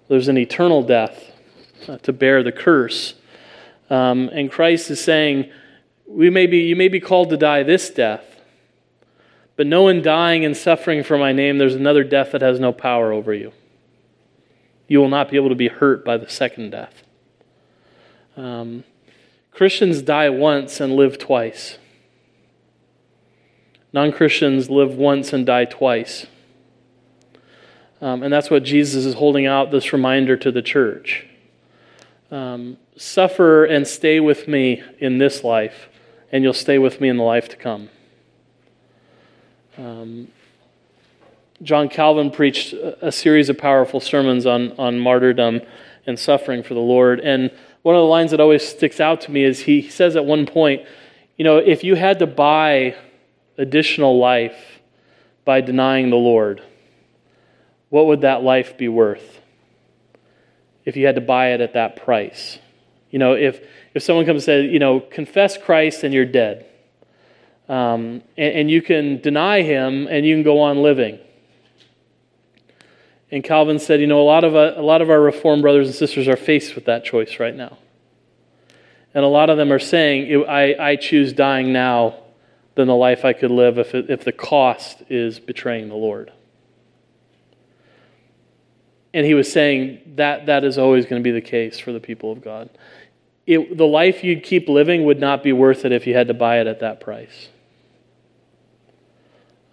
[0.08, 1.30] There's an eternal death
[1.86, 3.16] uh, to bear the curse.
[3.90, 5.50] Um, and Christ is saying,
[6.06, 8.27] we may be, you may be called to die this death,
[9.58, 12.72] but no one dying and suffering for my name, there's another death that has no
[12.72, 13.52] power over you.
[14.86, 17.02] You will not be able to be hurt by the second death.
[18.36, 18.84] Um,
[19.50, 21.76] Christians die once and live twice.
[23.92, 26.26] Non Christians live once and die twice.
[28.00, 31.26] Um, and that's what Jesus is holding out this reminder to the church.
[32.30, 35.88] Um, suffer and stay with me in this life,
[36.30, 37.88] and you'll stay with me in the life to come.
[39.78, 40.26] Um,
[41.62, 45.60] John Calvin preached a series of powerful sermons on, on martyrdom
[46.06, 47.20] and suffering for the Lord.
[47.20, 47.52] And
[47.82, 50.46] one of the lines that always sticks out to me is he says at one
[50.46, 50.82] point,
[51.36, 52.96] you know, if you had to buy
[53.56, 54.80] additional life
[55.44, 56.62] by denying the Lord,
[57.88, 59.40] what would that life be worth
[60.84, 62.58] if you had to buy it at that price?
[63.10, 63.64] You know, if,
[63.94, 66.67] if someone comes and says, you know, confess Christ and you're dead,
[67.68, 71.18] um, and, and you can deny him and you can go on living.
[73.30, 75.86] And Calvin said, you know, a lot of, uh, a lot of our Reformed brothers
[75.86, 77.76] and sisters are faced with that choice right now.
[79.14, 82.16] And a lot of them are saying, I, I choose dying now
[82.74, 86.32] than the life I could live if, it, if the cost is betraying the Lord.
[89.12, 92.00] And he was saying that that is always going to be the case for the
[92.00, 92.70] people of God.
[93.46, 96.34] It, the life you'd keep living would not be worth it if you had to
[96.34, 97.48] buy it at that price.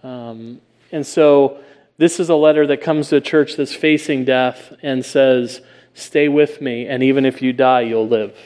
[0.05, 1.59] Um, and so,
[1.97, 5.61] this is a letter that comes to a church that's facing death and says,
[5.93, 8.37] Stay with me, and even if you die, you'll live.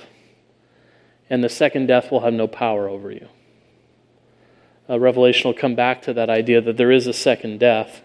[1.30, 3.28] And the second death will have no power over you.
[4.90, 8.02] Uh, Revelation will come back to that idea that there is a second death,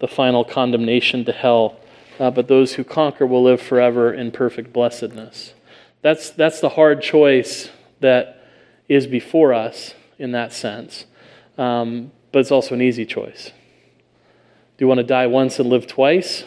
[0.00, 1.78] the final condemnation to hell
[2.18, 5.54] uh, but those who conquer will live forever in perfect blessedness.
[6.02, 8.44] That's, that's the hard choice that
[8.88, 11.04] is before us in that sense.
[11.56, 13.52] Um, but it's also an easy choice.
[14.76, 16.44] Do you want to die once and live twice?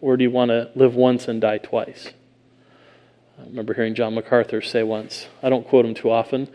[0.00, 2.10] Or do you want to live once and die twice?
[3.38, 6.48] I remember hearing John MacArthur say once, I don't quote him too often,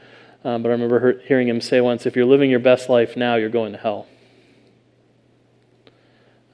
[0.44, 3.36] um, but I remember hearing him say once if you're living your best life now,
[3.36, 4.08] you're going to hell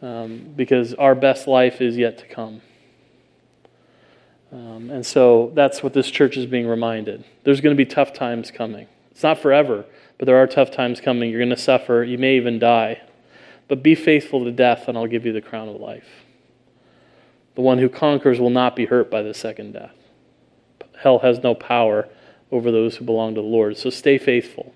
[0.02, 2.62] um, because our best life is yet to come.
[4.52, 7.26] Um, and so that's what this church is being reminded.
[7.44, 8.88] There's going to be tough times coming.
[9.12, 9.86] It's not forever,
[10.18, 11.30] but there are tough times coming.
[11.30, 12.04] You're going to suffer.
[12.04, 13.02] You may even die.
[13.68, 16.26] But be faithful to death, and I'll give you the crown of life.
[17.56, 19.96] The one who conquers will not be hurt by the second death.
[21.02, 22.08] Hell has no power
[22.52, 23.78] over those who belong to the Lord.
[23.78, 24.74] So stay faithful.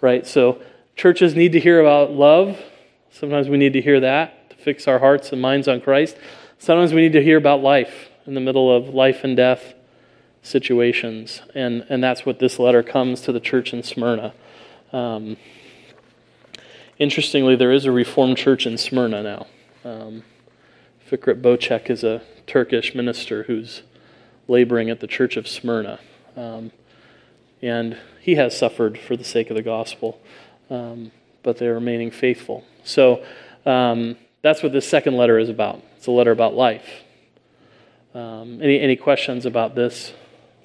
[0.00, 0.26] Right?
[0.26, 0.60] So
[0.96, 2.58] churches need to hear about love
[3.10, 6.16] Sometimes we need to hear that to fix our hearts and minds on Christ.
[6.58, 9.74] Sometimes we need to hear about life in the middle of life and death
[10.42, 11.42] situations.
[11.54, 14.32] And, and that's what this letter comes to the church in Smyrna.
[14.92, 15.36] Um,
[16.98, 19.46] interestingly, there is a Reformed church in Smyrna now.
[19.84, 20.22] Um,
[21.10, 23.82] Fikret Bocek is a Turkish minister who's
[24.48, 25.98] laboring at the Church of Smyrna.
[26.36, 26.72] Um,
[27.62, 30.20] and he has suffered for the sake of the gospel,
[30.70, 31.10] um,
[31.42, 32.64] but they're remaining faithful.
[32.84, 33.24] So
[33.66, 35.82] um, that's what this second letter is about.
[35.96, 37.04] It's a letter about life.
[38.14, 40.12] Um, any, any questions about this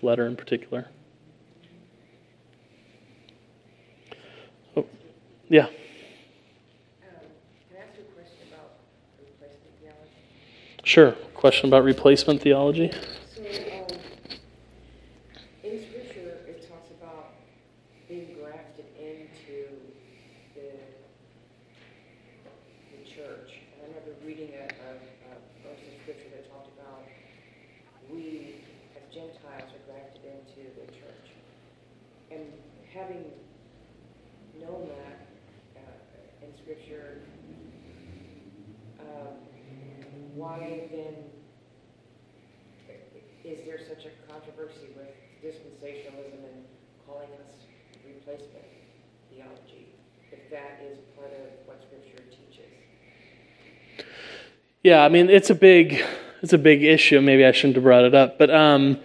[0.06, 0.88] letter in particular?
[4.78, 4.86] Oh,
[5.50, 5.68] yeah.
[10.86, 11.14] Sure.
[11.34, 12.92] Question about replacement theology?
[13.36, 13.48] So, um,
[15.64, 17.34] in Scripture, it talks about
[18.08, 19.66] being grafted into
[20.54, 20.78] the,
[22.94, 23.60] the church.
[23.74, 27.02] And I remember reading a, a, a verse in Scripture that talked about
[28.10, 28.56] we,
[28.96, 29.42] as Gentiles,
[29.74, 31.34] are grafted into the church.
[32.32, 32.42] And
[32.94, 33.26] having
[34.62, 37.22] known that uh, in Scripture,
[39.00, 39.34] um,
[40.36, 41.16] why then
[43.46, 45.08] is there such a controversy with
[45.44, 46.66] dispensationalism and
[47.06, 47.56] calling us
[48.06, 48.66] replacement
[49.32, 49.88] theology,
[50.32, 52.72] if that is part of what Scripture teaches?
[54.84, 56.04] Yeah, I mean it's a big
[56.42, 57.22] it's a big issue.
[57.22, 59.00] Maybe I shouldn't have brought it up, but um,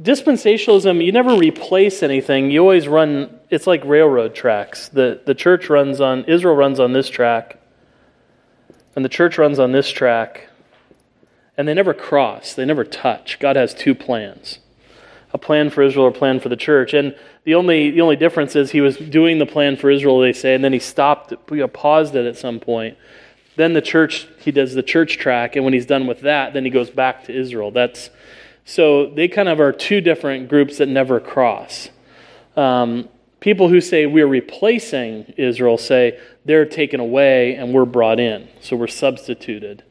[0.00, 2.50] dispensationalism you never replace anything.
[2.50, 3.40] You always run.
[3.50, 4.88] It's like railroad tracks.
[4.88, 7.58] the The church runs on Israel runs on this track
[8.94, 10.47] and the church runs on this track,
[11.58, 13.38] and they never cross, they never touch.
[13.38, 14.60] God has two plans
[15.30, 16.94] a plan for Israel, or a plan for the church.
[16.94, 20.32] And the only, the only difference is he was doing the plan for Israel, they
[20.32, 21.34] say, and then he stopped,
[21.74, 22.96] paused it at some point.
[23.56, 26.64] Then the church, he does the church track, and when he's done with that, then
[26.64, 27.70] he goes back to Israel.
[27.70, 28.08] That's
[28.64, 31.90] so they kind of are two different groups that never cross.
[32.56, 38.48] Um, People who say we're replacing Israel say they're taken away and we're brought in.
[38.60, 39.84] So we're substituted.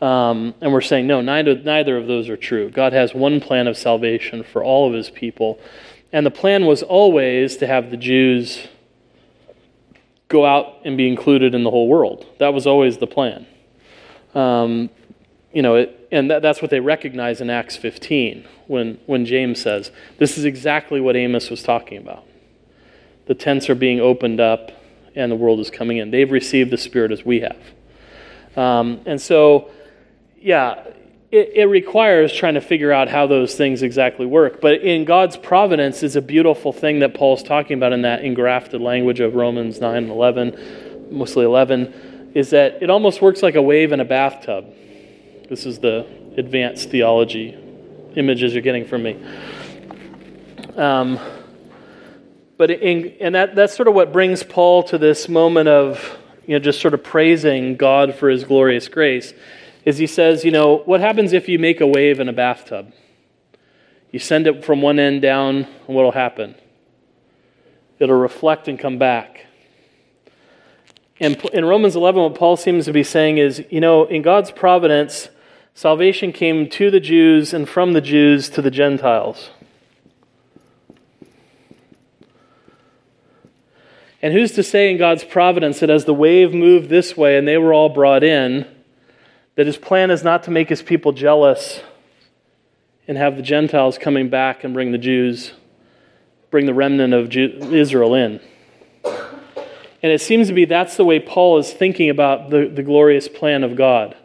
[0.00, 2.70] Um, and we're saying, no, neither, neither of those are true.
[2.70, 5.58] God has one plan of salvation for all of his people.
[6.12, 8.66] And the plan was always to have the Jews
[10.28, 12.26] go out and be included in the whole world.
[12.38, 13.46] That was always the plan.
[14.34, 14.88] Um,
[15.52, 19.60] you know, it, and that, that's what they recognize in Acts 15 when, when James
[19.60, 22.24] says, this is exactly what Amos was talking about
[23.30, 24.72] the tents are being opened up
[25.14, 26.10] and the world is coming in.
[26.10, 27.56] They've received the Spirit as we have.
[28.56, 29.70] Um, and so,
[30.40, 30.84] yeah,
[31.30, 34.60] it, it, requires trying to figure out how those things exactly work.
[34.60, 38.80] But in God's providence is a beautiful thing that Paul's talking about in that engrafted
[38.80, 43.62] language of Romans 9 and 11, mostly 11, is that it almost works like a
[43.62, 44.66] wave in a bathtub.
[45.48, 47.56] This is the advanced theology
[48.16, 49.22] images you're getting from me.
[50.76, 51.18] Um,
[52.56, 56.54] but in, and that, that's sort of what brings Paul to this moment of you
[56.54, 59.32] know, just sort of praising God for his glorious grace,
[59.84, 62.92] is he says, you know, what happens if you make a wave in a bathtub?
[64.10, 65.56] You send it from one end down,
[65.86, 66.54] and what will happen?
[67.98, 69.46] It'll reflect and come back.
[71.20, 74.50] And in Romans 11, what Paul seems to be saying is, you know, in God's
[74.50, 75.28] providence,
[75.74, 79.50] salvation came to the Jews and from the Jews to the Gentiles.
[84.22, 87.46] And who's to say in God's providence that as the wave moved this way and
[87.46, 88.66] they were all brought in,
[89.56, 91.82] that his plan is not to make his people jealous
[93.08, 95.52] and have the Gentiles coming back and bring the Jews,
[96.50, 98.40] bring the remnant of Israel in?
[100.02, 103.28] And it seems to be that's the way Paul is thinking about the, the glorious
[103.28, 104.16] plan of God.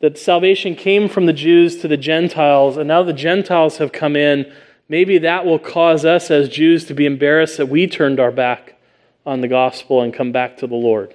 [0.00, 4.14] That salvation came from the Jews to the Gentiles, and now the Gentiles have come
[4.14, 4.52] in.
[4.88, 8.74] Maybe that will cause us as Jews to be embarrassed that we turned our back
[9.24, 11.14] on the gospel and come back to the Lord.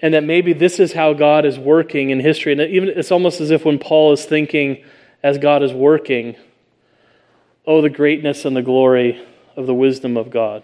[0.00, 2.52] And that maybe this is how God is working in history.
[2.52, 4.84] And even it's almost as if when Paul is thinking
[5.22, 6.36] as God is working,
[7.66, 9.24] oh, the greatness and the glory
[9.56, 10.62] of the wisdom of God.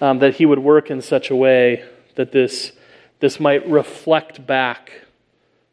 [0.00, 1.84] Um, that he would work in such a way
[2.14, 2.72] that this,
[3.20, 5.04] this might reflect back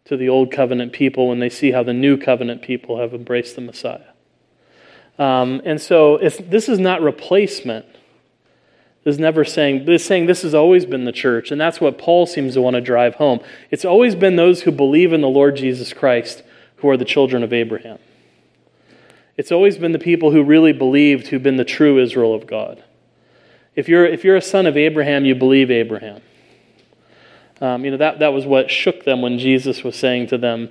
[0.06, 3.56] to the old covenant people when they see how the new covenant people have embraced
[3.56, 4.02] the Messiah.
[5.20, 7.86] Um, and so this is not replacement
[9.04, 12.26] is never saying this saying this has always been the church and that's what paul
[12.26, 13.40] seems to want to drive home.
[13.72, 16.44] It's always been those who believe in the lord jesus christ
[16.78, 18.00] who are the children of abraham.
[19.38, 22.84] It's always been the people who really believed who've been the true israel of god.
[23.76, 26.22] If you're if you're a son of abraham you believe abraham.
[27.60, 30.70] Um, you know that, that was what shook them when jesus was saying to them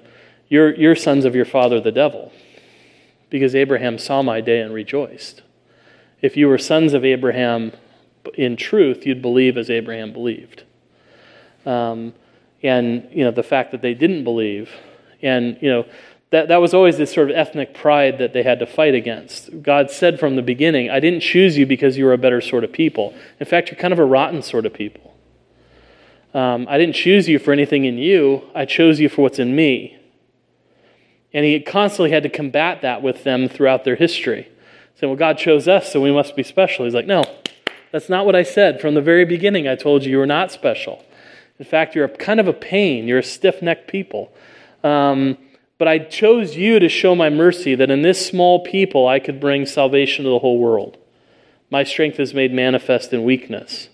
[0.48, 2.32] you're, you're sons of your father the devil
[3.28, 5.42] because abraham saw my day and rejoiced.
[6.22, 7.72] If you were sons of abraham
[8.34, 10.64] in truth, you'd believe as Abraham believed.
[11.66, 12.14] Um,
[12.62, 14.70] and you know the fact that they didn't believe,
[15.22, 15.86] and you know
[16.30, 19.62] that, that was always this sort of ethnic pride that they had to fight against.
[19.62, 22.62] God said from the beginning, I didn't choose you because you were a better sort
[22.62, 23.14] of people.
[23.40, 25.16] In fact, you're kind of a rotten sort of people.
[26.32, 29.56] Um, I didn't choose you for anything in you, I chose you for what's in
[29.56, 29.96] me.
[31.32, 34.48] And he constantly had to combat that with them throughout their history.
[34.96, 36.84] Saying, well, God chose us, so we must be special.
[36.84, 37.22] He's like, no,
[37.92, 38.80] that's not what I said.
[38.80, 41.04] From the very beginning, I told you you were not special.
[41.58, 43.06] In fact, you're a, kind of a pain.
[43.06, 44.32] You're a stiff necked people.
[44.82, 45.36] Um,
[45.78, 49.40] but I chose you to show my mercy that in this small people I could
[49.40, 50.98] bring salvation to the whole world.
[51.70, 53.88] My strength is made manifest in weakness.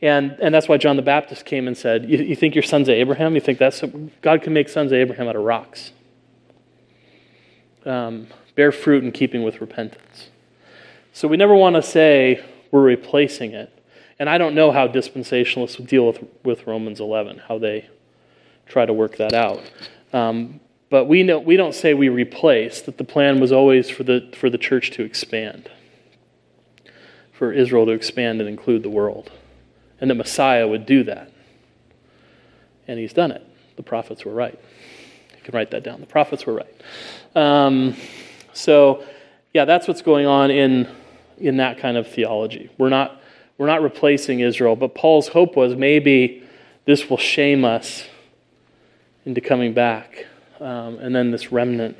[0.00, 2.88] And, and that's why John the Baptist came and said, you, you think you're sons
[2.88, 3.34] of Abraham?
[3.34, 3.82] You think that's
[4.22, 5.92] God can make sons of Abraham out of rocks?
[7.86, 10.28] Um, bear fruit in keeping with repentance.
[11.12, 12.44] So we never want to say
[12.74, 13.70] we're replacing it.
[14.18, 17.88] And I don't know how dispensationalists deal with, with Romans 11, how they
[18.66, 19.62] try to work that out.
[20.12, 20.58] Um,
[20.90, 24.28] but we, know, we don't say we replace, that the plan was always for the,
[24.36, 25.70] for the church to expand,
[27.32, 29.30] for Israel to expand and include the world.
[30.00, 31.30] And the Messiah would do that.
[32.88, 33.46] And he's done it.
[33.76, 34.58] The prophets were right.
[35.36, 36.00] You can write that down.
[36.00, 36.82] The prophets were right.
[37.36, 37.94] Um,
[38.52, 39.04] so,
[39.52, 40.88] yeah, that's what's going on in,
[41.38, 42.70] in that kind of theology.
[42.78, 43.20] We're not,
[43.58, 46.42] we're not replacing Israel, but Paul's hope was maybe
[46.84, 48.04] this will shame us
[49.24, 50.26] into coming back.
[50.60, 51.96] Um, and then this remnant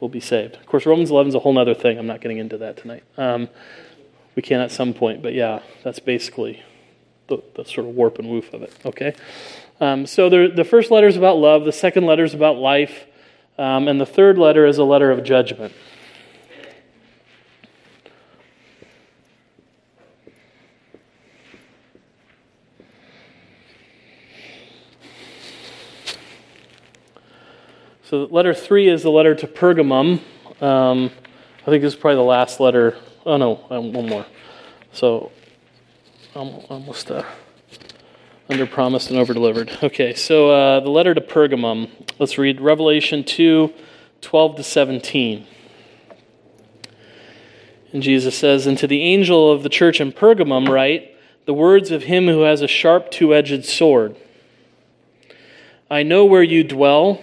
[0.00, 0.56] will be saved.
[0.56, 1.98] Of course, Romans 11 is a whole other thing.
[1.98, 3.04] I'm not getting into that tonight.
[3.16, 3.48] Um,
[4.34, 6.62] we can at some point, but yeah, that's basically
[7.28, 8.72] the, the sort of warp and woof of it.
[8.84, 9.14] Okay?
[9.80, 13.06] Um, so the, the first letter is about love, the second letter is about life,
[13.58, 15.72] um, and the third letter is a letter of judgment.
[28.08, 30.22] So, letter three is the letter to Pergamum.
[30.62, 31.10] Um,
[31.60, 32.96] I think this is probably the last letter.
[33.26, 34.24] Oh, no, um, one more.
[34.92, 35.30] So,
[36.34, 37.22] almost uh,
[38.48, 39.76] under promised and over delivered.
[39.82, 41.90] Okay, so uh, the letter to Pergamum.
[42.18, 43.74] Let's read Revelation 2
[44.22, 45.46] 12 to 17.
[47.92, 51.90] And Jesus says, And to the angel of the church in Pergamum, write the words
[51.90, 54.16] of him who has a sharp two edged sword.
[55.90, 57.22] I know where you dwell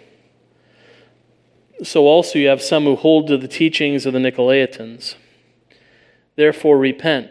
[1.83, 5.15] so also you have some who hold to the teachings of the Nicolaitans.
[6.35, 7.29] Therefore, repent.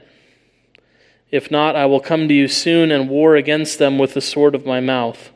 [1.30, 4.54] If not, I will come to you soon and war against them with the sword
[4.54, 5.30] of my mouth.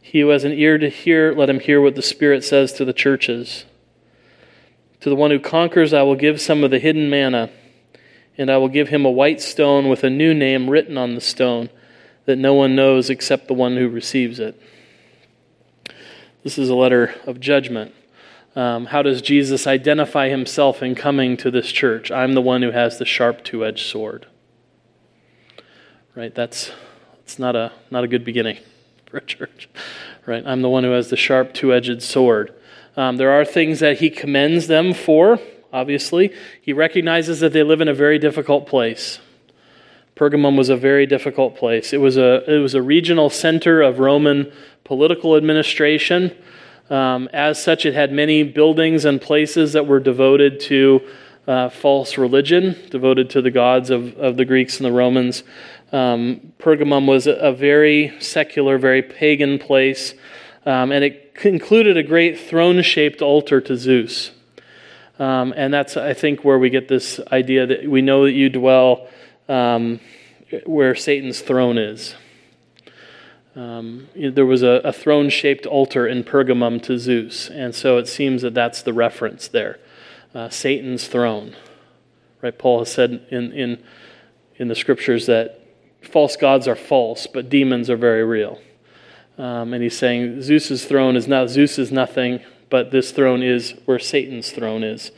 [0.00, 2.84] He who has an ear to hear, let him hear what the Spirit says to
[2.84, 3.64] the churches.
[5.00, 7.50] To the one who conquers, I will give some of the hidden manna,
[8.36, 11.20] and I will give him a white stone with a new name written on the
[11.20, 11.70] stone
[12.26, 14.60] that no one knows except the one who receives it.
[16.44, 17.94] This is a letter of judgment.
[18.54, 22.10] Um, how does Jesus identify himself in coming to this church?
[22.10, 24.26] I'm the one who has the sharp two edged sword.
[26.14, 26.34] Right?
[26.34, 26.70] That's,
[27.16, 28.58] that's not, a, not a good beginning
[29.06, 29.70] for a church.
[30.26, 30.46] Right?
[30.46, 32.52] I'm the one who has the sharp two edged sword.
[32.94, 35.40] Um, there are things that he commends them for,
[35.72, 36.30] obviously.
[36.60, 39.18] He recognizes that they live in a very difficult place.
[40.16, 41.92] Pergamum was a very difficult place.
[41.92, 44.52] It was a, it was a regional center of Roman
[44.84, 46.36] political administration.
[46.88, 51.00] Um, as such, it had many buildings and places that were devoted to
[51.48, 55.42] uh, false religion, devoted to the gods of, of the Greeks and the Romans.
[55.92, 60.14] Um, Pergamum was a, a, very secular, very pagan place,
[60.64, 64.30] um, and it included a great throne shaped altar to Zeus.
[65.18, 68.48] Um, and that's, I think, where we get this idea that we know that you
[68.48, 69.08] dwell
[69.48, 70.00] um,
[70.64, 72.14] where Satan's throne is.
[73.56, 78.08] Um, there was a, a throne shaped altar in Pergamum to Zeus, and so it
[78.08, 79.78] seems that that's the reference there
[80.34, 81.54] uh, Satan's throne.
[82.42, 82.56] Right?
[82.56, 83.82] Paul has said in, in,
[84.56, 85.60] in the scriptures that
[86.02, 88.60] false gods are false, but demons are very real.
[89.38, 92.40] Um, and he's saying Zeus's throne is not, Zeus is nothing,
[92.70, 95.10] but this throne is where Satan's throne is.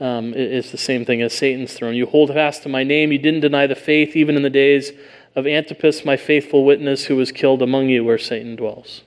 [0.00, 1.94] Um, it's the same thing as Satan's throne.
[1.94, 3.12] You hold fast to my name.
[3.12, 4.92] You didn't deny the faith, even in the days
[5.36, 9.02] of Antipas, my faithful witness, who was killed among you where Satan dwells.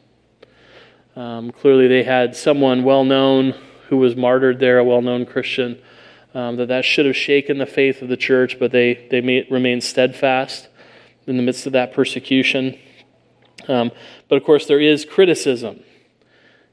[1.16, 3.56] Um, clearly, they had someone well known
[3.90, 5.82] who was martyred there, a well known Christian,
[6.36, 9.48] um, that that should have shaken the faith of the church, but they, they made,
[9.50, 10.68] remained steadfast
[11.26, 12.78] in the midst of that persecution.
[13.68, 13.92] Um,
[14.28, 15.80] but of course, there is criticism.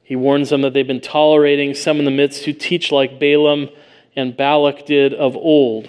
[0.03, 3.69] He warns them that they've been tolerating some in the midst who teach like Balaam
[4.17, 5.89] and Balak did of old.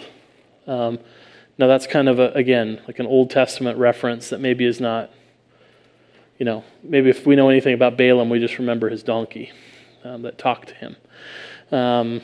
[0.67, 0.99] Um,
[1.57, 5.11] now, that's kind of, a, again, like an Old Testament reference that maybe is not,
[6.37, 9.51] you know, maybe if we know anything about Balaam, we just remember his donkey
[10.03, 10.95] um, that talked to him.
[11.71, 12.21] Um,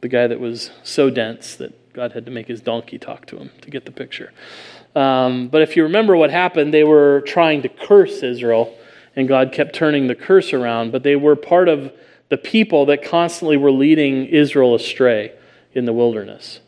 [0.00, 3.36] the guy that was so dense that God had to make his donkey talk to
[3.36, 4.32] him to get the picture.
[4.94, 8.74] Um, but if you remember what happened, they were trying to curse Israel,
[9.14, 11.92] and God kept turning the curse around, but they were part of
[12.28, 15.32] the people that constantly were leading Israel astray
[15.72, 16.60] in the wilderness.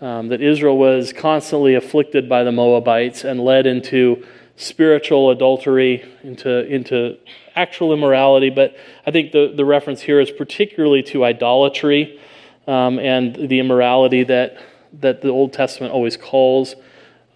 [0.00, 4.26] Um, that Israel was constantly afflicted by the Moabites and led into
[4.56, 7.16] spiritual adultery, into, into
[7.54, 8.50] actual immorality.
[8.50, 8.76] But
[9.06, 12.20] I think the, the reference here is particularly to idolatry
[12.66, 14.58] um, and the immorality that,
[15.00, 16.74] that the Old Testament always calls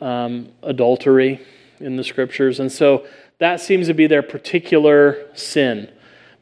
[0.00, 1.40] um, adultery
[1.78, 2.60] in the scriptures.
[2.60, 3.06] And so
[3.38, 5.90] that seems to be their particular sin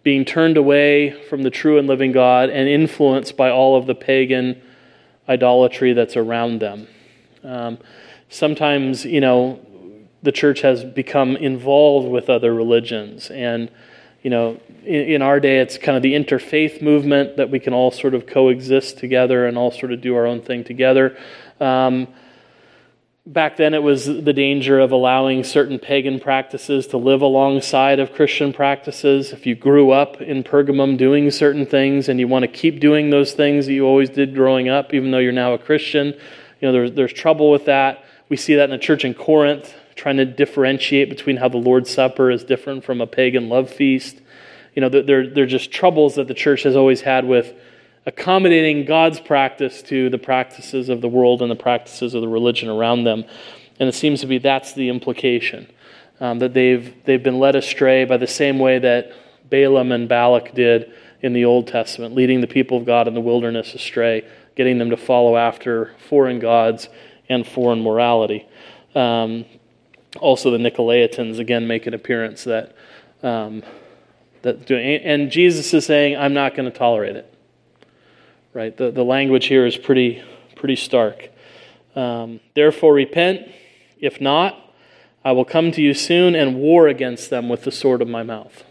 [0.09, 3.95] being turned away from the true and living God and influenced by all of the
[3.95, 4.59] pagan
[5.29, 6.89] idolatry that's around them.
[7.45, 7.77] Um,
[8.31, 9.61] sometimes, you know,
[10.23, 13.31] the church has become involved with other religions.
[13.31, 13.71] And,
[14.23, 17.75] you know, in, in, our day, it's kind of the interfaith movement that we can
[17.75, 21.19] all sort of coexist together and all sort of do our own thing together.
[21.61, 22.09] Um,
[23.29, 28.15] back then it was the danger of allowing certain pagan practices to live alongside of
[28.15, 29.33] Christian practices.
[29.33, 33.11] If you grew up in Pergamum doing certain things and you want to keep doing
[33.11, 36.69] those things that you always did growing up, even though you're now a Christian, you
[36.69, 38.03] know, there's, there's trouble with that.
[38.31, 41.91] We see that in the church in Corinth, trying to differentiate between how the Lord's
[41.91, 44.23] Supper is different from a pagan love feast.
[44.75, 47.53] You know, there, there are just troubles that the church has always had with
[48.07, 52.69] accommodating God's practice to the practices of the world and the practices of the religion
[52.69, 53.25] around them.
[53.79, 55.71] And it seems to be that's the implication
[56.21, 59.13] um, that they've, they've been led astray by the same way that
[59.49, 63.21] Balaam and Balak did in the Old Testament, leading the people of God in the
[63.21, 64.27] wilderness astray,
[64.57, 66.89] getting them to follow after foreign gods
[67.29, 68.47] and foreign morality.
[68.95, 69.45] Um,
[70.21, 72.75] also, the Nicolaitans again make an appearance that.
[73.23, 73.63] Um,
[74.43, 77.35] that and Jesus is saying, I'm not going to tolerate it
[78.59, 78.77] right?
[78.77, 80.21] The, the language here is pretty,
[80.57, 81.29] pretty stark.
[81.95, 83.49] Um, Therefore, repent.
[84.01, 84.75] If not,
[85.25, 88.25] I will come to you soon and war against them with the sword of my
[88.25, 88.65] mouth.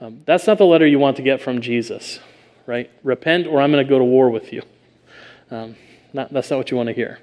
[0.00, 2.20] Um, that's not the letter you want to get from Jesus,
[2.64, 2.88] right?
[3.02, 4.62] Repent, or I'm going to go to war with you.
[5.50, 5.74] Um,
[6.12, 7.18] not, that's not what you want to hear.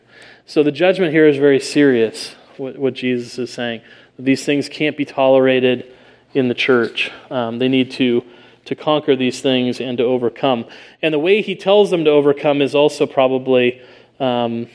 [0.46, 3.80] So the judgment here is very serious, what, what Jesus is saying.
[4.18, 5.90] These things can't be tolerated
[6.34, 7.12] in the church.
[7.32, 8.26] Um, they need to
[8.70, 10.64] to conquer these things and to overcome.
[11.02, 13.82] And the way he tells them to overcome is also probably
[14.20, 14.68] um,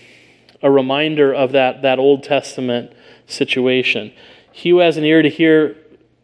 [0.61, 2.93] a reminder of that, that Old Testament
[3.29, 4.13] situation.
[4.51, 5.77] He who has an ear to hear,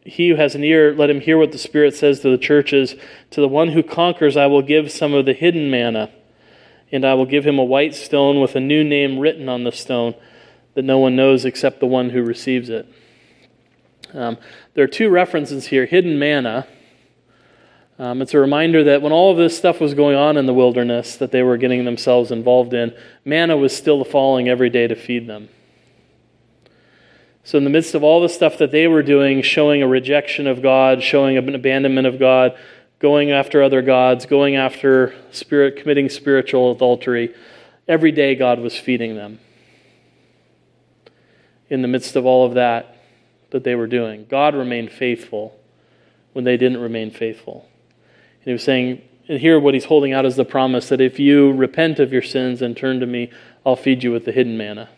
[0.02, 2.97] he who has an ear, let him hear what the Spirit says to the churches.
[3.30, 6.10] To the one who conquers, I will give some of the hidden manna,
[6.90, 9.70] and I will give him a white stone with a new name written on the
[9.70, 10.16] stone
[10.74, 12.92] that no one knows except the one who receives it.
[14.12, 14.38] Um,
[14.74, 16.66] there are two references here hidden manna
[18.01, 20.55] um, it's a reminder that when all of this stuff was going on in the
[20.55, 22.94] wilderness that they were getting themselves involved in,
[23.27, 25.51] manna was still falling every day to feed them.
[27.44, 30.47] So, in the midst of all the stuff that they were doing, showing a rejection
[30.47, 32.56] of God, showing an abandonment of God,
[33.01, 37.35] going after other gods, going after spirit, committing spiritual adultery,
[37.86, 39.40] every day God was feeding them.
[41.68, 42.97] In the midst of all of that
[43.51, 45.55] that they were doing, God remained faithful
[46.32, 47.69] when they didn't remain faithful.
[48.40, 51.18] And he was saying, and here what he's holding out is the promise that if
[51.18, 53.30] you repent of your sins and turn to me,
[53.64, 54.88] I'll feed you with the hidden manna.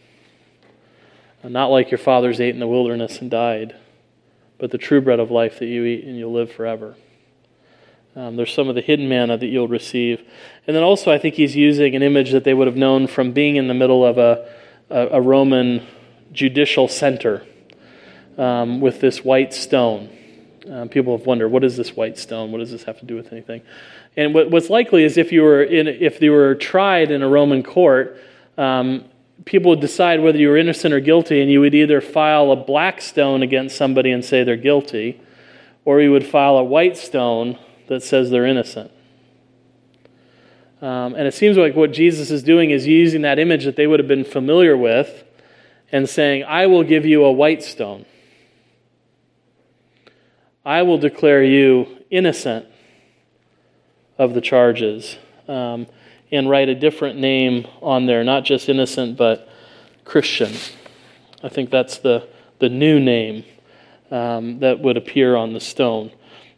[1.44, 3.74] Not like your fathers ate in the wilderness and died,
[4.59, 6.94] but the true bread of life that you eat and you'll live forever.
[8.14, 10.23] Um, there's some of the hidden manna that you'll receive.
[10.66, 13.32] And then also, I think he's using an image that they would have known from
[13.32, 14.48] being in the middle of a,
[14.89, 15.86] a, a Roman
[16.31, 17.44] judicial center
[18.39, 20.10] um, with this white stone.
[20.71, 22.53] Um, people have wondered, what is this white stone?
[22.53, 23.63] What does this have to do with anything?
[24.17, 27.29] And what, what's likely is if you were in, if you were tried in a
[27.29, 28.17] Roman court,
[28.57, 29.05] um,
[29.45, 32.57] people would decide whether you were innocent or guilty, and you would either file a
[32.57, 35.21] black stone against somebody and say they're guilty,
[35.85, 37.59] or you would file a white stone
[37.89, 38.93] that says they're innocent.
[40.81, 43.87] Um, and it seems like what Jesus is doing is using that image that they
[43.87, 45.25] would have been familiar with
[45.91, 48.05] and saying, I will give you a white stone.
[50.65, 52.67] I will declare you innocent
[54.17, 55.17] of the charges
[55.49, 55.87] um,
[56.31, 59.49] and write a different name on there, not just innocent, but
[60.05, 60.53] Christian.
[61.43, 62.29] I think that's the,
[62.61, 63.45] the new name
[64.13, 66.13] um, that would appear on the stone.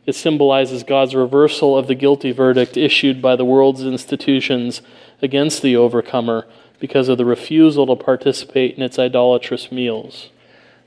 [0.04, 4.82] It symbolizes God's reversal of the guilty verdict issued by the world's institutions
[5.22, 6.46] against the overcomer
[6.78, 10.28] because of the refusal to participate in its idolatrous meals.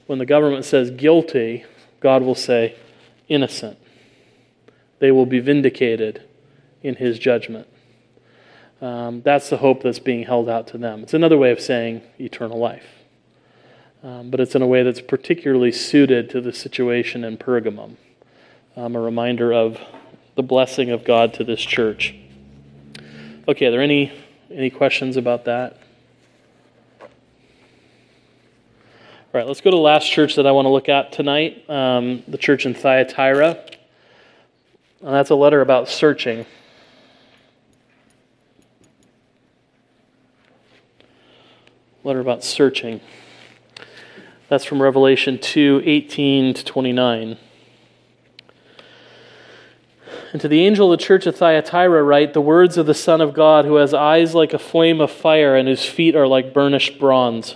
[0.06, 1.66] When the government says guilty,
[2.00, 2.76] God will say
[3.28, 3.78] innocent.
[5.00, 6.24] They will be vindicated
[6.82, 7.68] in his judgment.
[8.82, 11.04] Um, that's the hope that's being held out to them.
[11.04, 12.86] It's another way of saying eternal life.
[14.04, 17.96] Um, but it's in a way that's particularly suited to the situation in Pergamum.
[18.76, 19.80] Um, a reminder of
[20.36, 22.16] the blessing of God to this church.
[23.48, 24.12] Okay, are there any,
[24.52, 25.78] any questions about that?
[29.34, 31.70] All right, let's go to the last church that I want to look at tonight
[31.70, 33.62] um, the church in Thyatira.
[35.02, 36.46] And that's a letter about searching.
[42.06, 43.02] Letter about searching.
[44.48, 47.38] That's from Revelation 2 18 to 29.
[50.32, 53.20] And to the angel of the church of Thyatira, write the words of the Son
[53.20, 56.54] of God, who has eyes like a flame of fire and whose feet are like
[56.54, 57.56] burnished bronze.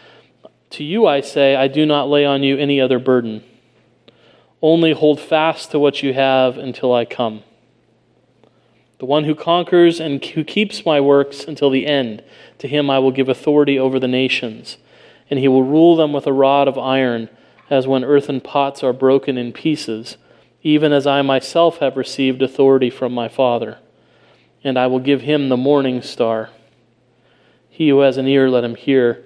[0.71, 3.43] to you I say, I do not lay on you any other burden.
[4.61, 7.43] Only hold fast to what you have until I come.
[8.99, 12.23] The one who conquers and who keeps my works until the end,
[12.59, 14.77] to him I will give authority over the nations,
[15.29, 17.29] and he will rule them with a rod of iron
[17.69, 20.17] as when earthen pots are broken in pieces,
[20.61, 23.79] even as I myself have received authority from my Father.
[24.63, 26.51] And I will give him the morning star.
[27.71, 29.25] He who has an ear, let him hear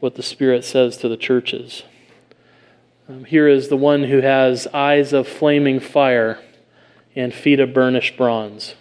[0.00, 1.84] what the Spirit says to the churches.
[3.08, 6.38] Um, here is the one who has eyes of flaming fire
[7.14, 8.74] and feet of burnished bronze.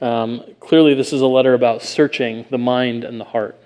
[0.00, 3.60] Um, clearly, this is a letter about searching the mind and the heart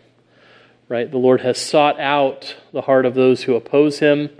[0.89, 1.11] right?
[1.11, 4.31] The Lord has sought out the heart of those who oppose him.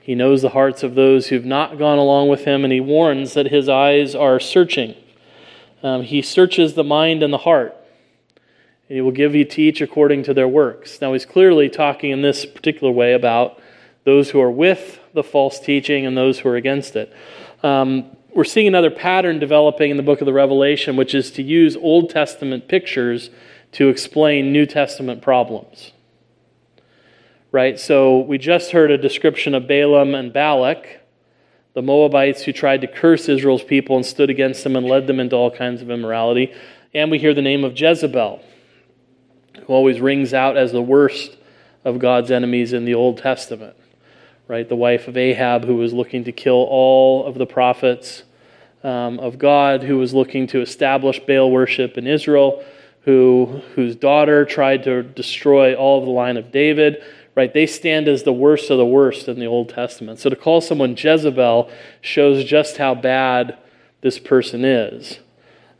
[0.00, 3.34] He knows the hearts of those who've not gone along with him, and he warns
[3.34, 4.94] that his eyes are searching.
[5.82, 7.76] Um, he searches the mind and the heart,
[8.90, 11.00] and he will give you each according to their works.
[11.00, 13.62] Now, he's clearly talking in this particular way about
[14.02, 17.14] those who are with the false teaching and those who are against it.
[17.62, 21.42] Um, we're seeing another pattern developing in the book of the Revelation, which is to
[21.42, 23.30] use Old Testament pictures
[23.72, 25.92] to explain New Testament problems.
[27.52, 27.78] Right?
[27.78, 31.00] So we just heard a description of Balaam and Balak,
[31.74, 35.20] the Moabites who tried to curse Israel's people and stood against them and led them
[35.20, 36.52] into all kinds of immorality.
[36.92, 38.42] And we hear the name of Jezebel,
[39.54, 41.36] who always rings out as the worst
[41.84, 43.76] of God's enemies in the Old Testament.
[44.48, 44.68] Right?
[44.68, 48.24] The wife of Ahab, who was looking to kill all of the prophets
[48.82, 52.64] um, of God, who was looking to establish Baal worship in Israel
[53.02, 57.02] who, whose daughter tried to destroy all of the line of David,
[57.34, 57.52] right?
[57.52, 60.18] They stand as the worst of the worst in the Old Testament.
[60.18, 61.70] So to call someone Jezebel
[62.00, 63.56] shows just how bad
[64.02, 65.20] this person is.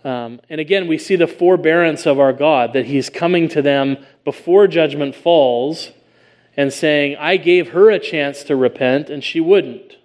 [0.02, 3.98] Um, and again, we see the forbearance of our God, that He's coming to them
[4.24, 5.90] before judgment falls
[6.56, 9.96] and saying, I gave her a chance to repent, and she wouldn't.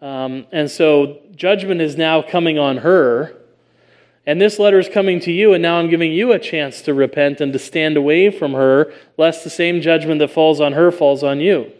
[0.00, 3.36] Um, and so judgment is now coming on her.
[4.26, 6.94] And this letter is coming to you, and now I'm giving you a chance to
[6.94, 10.90] repent and to stand away from her, lest the same judgment that falls on her
[10.90, 11.72] falls on you.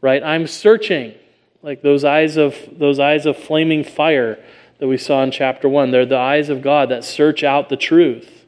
[0.00, 0.22] Right?
[0.22, 1.14] I'm searching,
[1.62, 4.42] like those eyes of those eyes of flaming fire
[4.78, 5.90] that we saw in chapter one.
[5.90, 8.44] They're the eyes of God that search out the truth,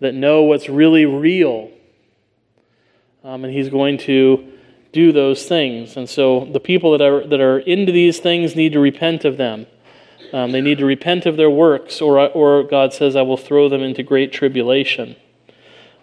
[0.00, 1.70] that know what's really real.
[3.22, 4.52] Um, and He's going to
[4.92, 5.96] do those things.
[5.96, 9.36] And so the people that are, that are into these things need to repent of
[9.36, 9.66] them.
[10.32, 13.68] Um, they need to repent of their works, or, or God says, I will throw
[13.68, 15.16] them into great tribulation.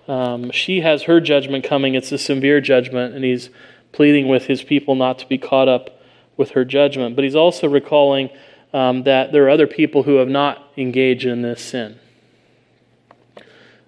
[0.07, 1.95] Um, she has her judgment coming.
[1.95, 3.49] It's a severe judgment, and he's
[3.91, 6.01] pleading with his people not to be caught up
[6.37, 7.15] with her judgment.
[7.15, 8.29] But he's also recalling
[8.73, 11.99] um, that there are other people who have not engaged in this sin.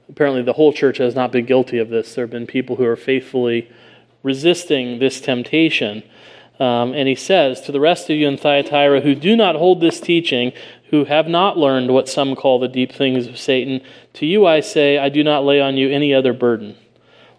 [0.10, 2.14] Apparently, the whole church has not been guilty of this.
[2.14, 3.72] There have been people who are faithfully
[4.22, 6.04] resisting this temptation.
[6.60, 9.82] Um, and he says, To the rest of you in Thyatira who do not hold
[9.82, 10.54] this teaching,
[10.92, 13.82] who have not learned what some call the deep things of Satan,
[14.14, 16.78] to you I say, I do not lay on you any other burden.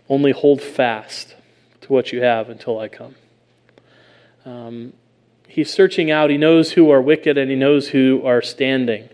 [0.09, 1.37] Only hold fast
[1.83, 3.15] to what you have until I come.
[4.45, 4.93] Um,
[5.55, 6.31] he's searching out.
[6.31, 9.09] He knows who are wicked and he knows who are standing.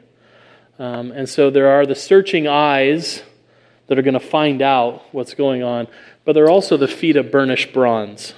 [0.78, 3.22] Um, and so there are the searching eyes
[3.88, 5.86] that are going to find out what's going on,
[6.24, 8.32] but there are also the feet of burnished bronze.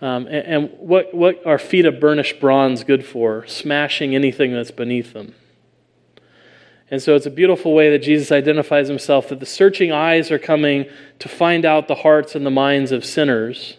[0.00, 3.46] Um, and, and what, what are feet of burnished bronze good for?
[3.46, 5.34] Smashing anything that's beneath them.
[6.90, 10.38] And so it's a beautiful way that Jesus identifies himself that the searching eyes are
[10.38, 10.86] coming
[11.18, 13.76] to find out the hearts and the minds of sinners.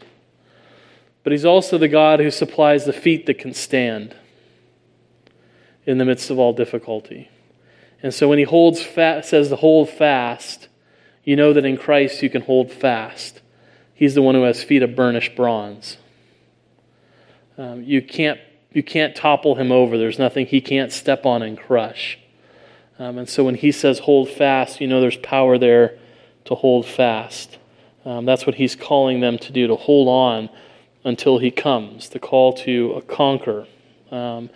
[1.24, 4.16] But he's also the God who supplies the feet that can stand
[5.86, 7.30] in the midst of all difficulty.
[8.04, 10.68] And so when he holds says to hold fast,
[11.24, 13.42] you know that in Christ you can hold fast.
[13.94, 15.98] He's the one who has feet of burnished bronze.
[17.58, 18.40] Um, you, can't,
[18.74, 19.98] you can't topple him over.
[19.98, 22.18] There's nothing he can't step on and crush.
[22.98, 26.00] Um, and so when he says hold fast, you know there's power there
[26.46, 27.60] to hold fast.
[28.04, 30.50] Um, that's what he's calling them to do, to hold on
[31.04, 33.68] until he comes, the call to conquer.
[34.12, 34.50] Um,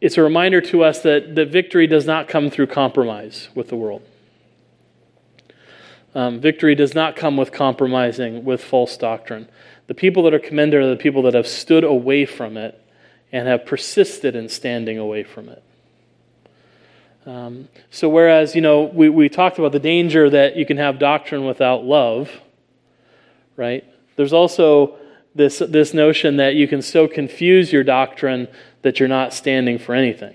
[0.00, 3.76] it's a reminder to us that, that victory does not come through compromise with the
[3.76, 4.02] world.
[6.14, 9.48] Um, victory does not come with compromising with false doctrine.
[9.86, 12.80] The people that are commended are the people that have stood away from it
[13.32, 15.62] and have persisted in standing away from it.
[17.26, 20.98] Um, so, whereas, you know, we, we talked about the danger that you can have
[20.98, 22.30] doctrine without love,
[23.56, 23.84] right?
[24.14, 24.96] There's also
[25.36, 28.48] this, this notion that you can so confuse your doctrine
[28.82, 30.34] that you're not standing for anything.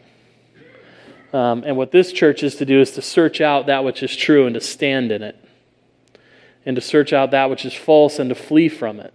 [1.33, 4.15] Um, and what this church is to do is to search out that which is
[4.15, 5.37] true and to stand in it,
[6.65, 9.13] and to search out that which is false and to flee from it.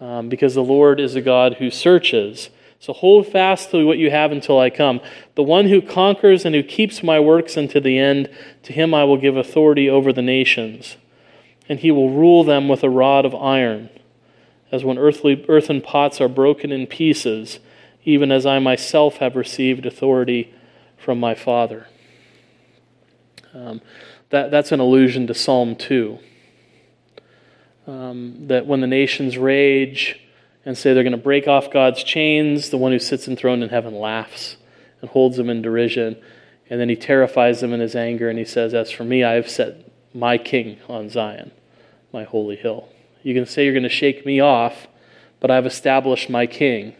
[0.00, 2.50] Um, because the Lord is a God who searches.
[2.80, 5.00] So hold fast to what you have until I come.
[5.34, 8.30] The one who conquers and who keeps my works unto the end,
[8.62, 10.96] to him I will give authority over the nations,
[11.68, 13.90] and he will rule them with a rod of iron
[14.70, 17.58] as when earthly, earthen pots are broken in pieces,
[18.04, 20.54] even as I myself have received authority
[20.96, 21.86] from my Father.
[23.54, 23.80] Um,
[24.30, 26.18] that, that's an allusion to Psalm 2.
[27.86, 30.20] Um, that when the nations rage
[30.66, 33.70] and say they're going to break off God's chains, the one who sits enthroned in
[33.70, 34.58] heaven laughs
[35.00, 36.16] and holds them in derision.
[36.68, 39.32] And then he terrifies them in his anger and he says, As for me, I
[39.32, 41.52] have set my king on Zion,
[42.12, 42.90] my holy hill.
[43.22, 44.86] You can say you're going to shake me off,
[45.40, 46.94] but I've established my king,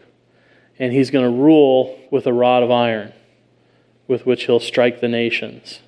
[0.77, 3.13] and he's going to rule with a rod of iron
[4.09, 5.79] with which he'll strike the nations.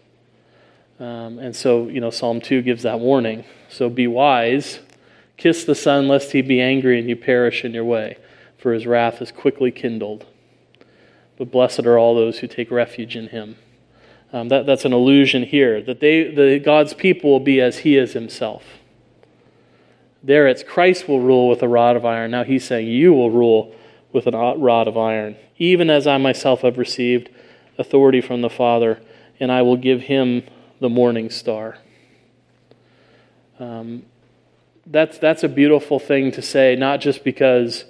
[1.00, 3.44] Um, and so, you know, Psalm 2 gives that warning.
[3.68, 4.80] So be wise,
[5.36, 8.18] kiss the Son, lest he be angry and you perish in your way,
[8.60, 10.28] for his wrath is quickly kindled.
[11.38, 13.56] But blessed are all those who take refuge in him.
[14.32, 17.98] Um, that, that's an illusion here, that they, the, God's people will be as he
[17.98, 18.64] is himself.
[20.24, 22.32] There it's Christ will rule with a rod of iron.
[22.32, 23.74] Now he's saying, You will rule
[24.14, 27.30] with a rod of iron, even as I myself have received
[27.78, 29.02] authority from the Father,
[29.40, 30.44] and I will give him
[30.80, 31.78] the morning star.
[33.60, 34.04] Um,
[34.86, 37.86] that's, that's a beautiful thing to say, not just because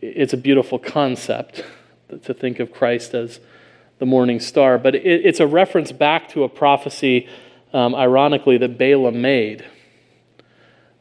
[0.00, 1.64] it's a beautiful concept
[2.22, 3.40] to think of Christ as
[3.98, 7.28] the morning star, but it, it's a reference back to a prophecy,
[7.72, 9.64] um, ironically, that Balaam made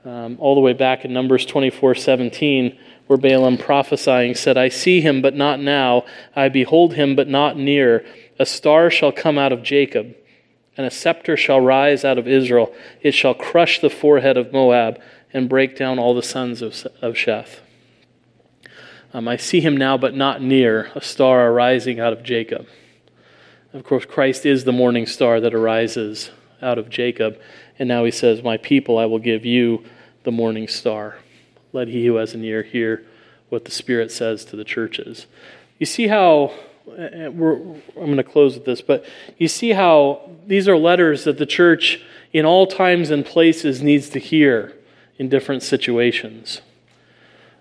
[0.06, 5.02] um, all the way back in Numbers 24 17, where Balaam prophesying said, I see
[5.02, 6.06] him, but not now.
[6.36, 8.06] I behold him, but not near.
[8.40, 10.16] A star shall come out of Jacob,
[10.78, 12.74] and a scepter shall rise out of Israel.
[13.02, 15.00] It shall crush the forehead of Moab
[15.34, 17.60] and break down all the sons of, of Sheth.
[19.14, 22.68] Um, I see him now, but not near, a star arising out of Jacob.
[23.74, 27.40] Of course, Christ is the morning star that arises out of Jacob.
[27.82, 29.84] And now he says, My people, I will give you
[30.22, 31.16] the morning star.
[31.74, 33.04] Let he who has an ear hear
[33.50, 35.26] what the Spirit says to the churches.
[35.80, 36.54] You see how,
[36.96, 39.04] I'm going to close with this, but
[39.40, 44.10] you see how these are letters that the church in all times and places needs
[44.10, 44.78] to hear
[45.18, 46.62] in different situations.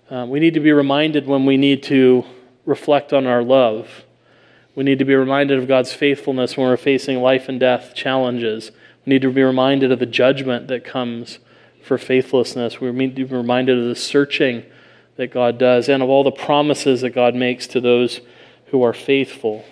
[0.07, 2.25] Uh, we need to be reminded when we need to
[2.67, 4.03] reflect on our love.
[4.75, 8.71] We need to be reminded of God's faithfulness when we're facing life and death challenges.
[9.05, 11.39] We need to be reminded of the judgment that comes
[11.83, 12.79] for faithlessness.
[12.79, 14.63] We need to be reminded of the searching
[15.15, 18.21] that God does and of all the promises that God makes to those
[18.67, 19.65] who are faithful.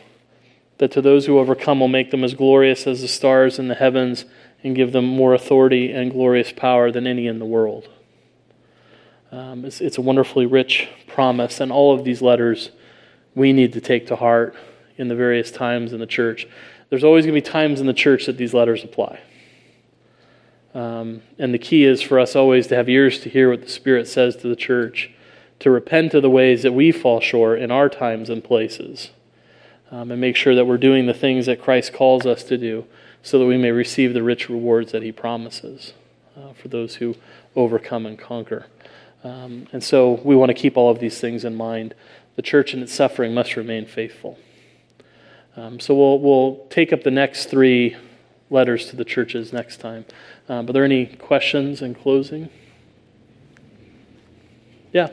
[0.79, 3.75] That to those who overcome will make them as glorious as the stars in the
[3.75, 4.25] heavens
[4.63, 7.87] and give them more authority and glorious power than any in the world.
[9.31, 12.71] Um, it's, it's a wonderfully rich promise, and all of these letters
[13.35, 14.55] we need to take to heart
[14.97, 16.47] in the various times in the church.
[16.89, 19.19] There's always going to be times in the church that these letters apply.
[20.73, 23.69] Um, and the key is for us always to have ears to hear what the
[23.69, 25.11] Spirit says to the church,
[25.59, 29.09] to repent of the ways that we fall short in our times and places,
[29.91, 32.85] um, and make sure that we're doing the things that Christ calls us to do
[33.21, 35.93] so that we may receive the rich rewards that He promises
[36.37, 37.15] uh, for those who
[37.55, 38.67] overcome and conquer.
[39.23, 41.93] Um, and so we want to keep all of these things in mind.
[42.35, 44.37] The church in its suffering must remain faithful.
[45.55, 47.95] Um, so we'll, we'll take up the next three
[48.49, 50.05] letters to the churches next time.
[50.47, 52.49] Um, are there any questions in closing?
[54.91, 55.09] Yeah.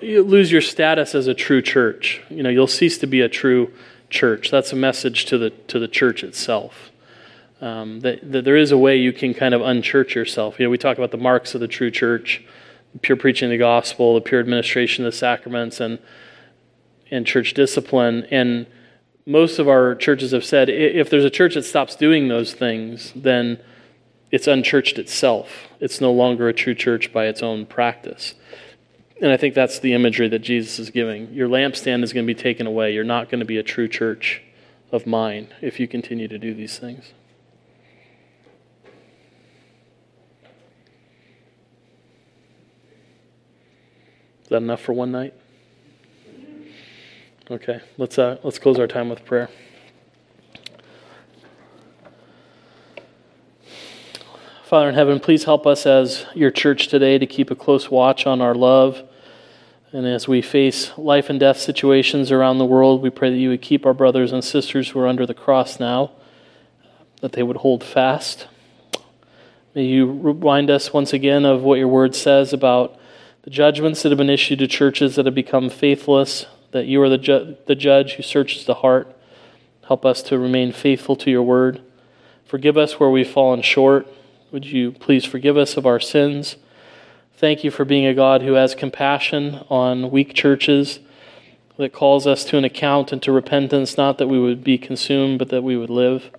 [0.00, 2.22] You lose your status as a true church.
[2.30, 3.72] You know, you'll cease to be a true
[4.08, 4.50] church.
[4.50, 6.90] That's a message to the to the church itself.
[7.60, 10.58] Um, that, that there is a way you can kind of unchurch yourself.
[10.58, 12.44] You know, we talk about the marks of the true church,
[13.02, 15.98] pure preaching of the gospel, the pure administration of the sacraments, and
[17.10, 18.26] and church discipline.
[18.30, 18.66] And
[19.26, 23.12] most of our churches have said if there's a church that stops doing those things,
[23.14, 23.60] then
[24.30, 25.68] it's unchurched itself.
[25.80, 28.34] It's no longer a true church by its own practice.
[29.20, 31.32] And I think that's the imagery that Jesus is giving.
[31.32, 32.92] Your lampstand is going to be taken away.
[32.92, 34.42] You're not going to be a true church
[34.92, 37.12] of mine if you continue to do these things.
[44.48, 45.34] Is that enough for one night?
[47.50, 49.50] Okay, let's uh, let's close our time with prayer.
[54.64, 58.26] Father in heaven, please help us as your church today to keep a close watch
[58.26, 59.02] on our love.
[59.92, 63.50] And as we face life and death situations around the world, we pray that you
[63.50, 66.12] would keep our brothers and sisters who are under the cross now,
[67.20, 68.46] that they would hold fast.
[69.74, 72.97] May you remind us once again of what your word says about
[73.48, 77.08] the judgments that have been issued to churches that have become faithless, that you are
[77.08, 79.10] the, ju- the judge who searches the heart.
[79.86, 81.80] Help us to remain faithful to your word.
[82.44, 84.06] Forgive us where we've fallen short.
[84.52, 86.56] Would you please forgive us of our sins?
[87.38, 91.00] Thank you for being a God who has compassion on weak churches,
[91.78, 95.38] that calls us to an account and to repentance, not that we would be consumed,
[95.38, 96.30] but that we would live.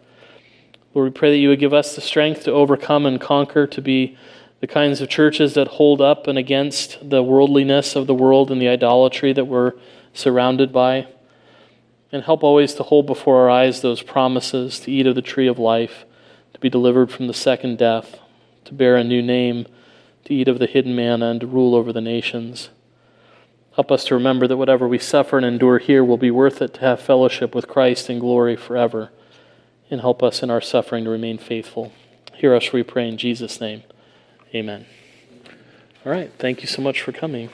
[0.94, 3.82] Lord, we pray that you would give us the strength to overcome and conquer, to
[3.82, 4.16] be
[4.60, 8.62] the kinds of churches that hold up and against the worldliness of the world and
[8.62, 9.74] the idolatry that we're
[10.14, 11.08] surrounded by.
[12.12, 15.48] And help always to hold before our eyes those promises to eat of the tree
[15.48, 16.06] of life,
[16.54, 18.20] to be delivered from the second death,
[18.66, 19.68] to bear a new name,
[20.26, 22.70] to eat of the hidden manna, and to rule over the nations.
[23.76, 26.74] Help us to remember that whatever we suffer and endure here will be worth it
[26.74, 29.12] to have fellowship with Christ in glory forever.
[29.92, 31.94] And help us in our suffering to remain faithful.
[32.34, 33.84] Hear us, we pray, in Jesus' name.
[34.54, 34.86] Amen.
[36.06, 36.32] All right.
[36.40, 37.50] Thank you so much for coming.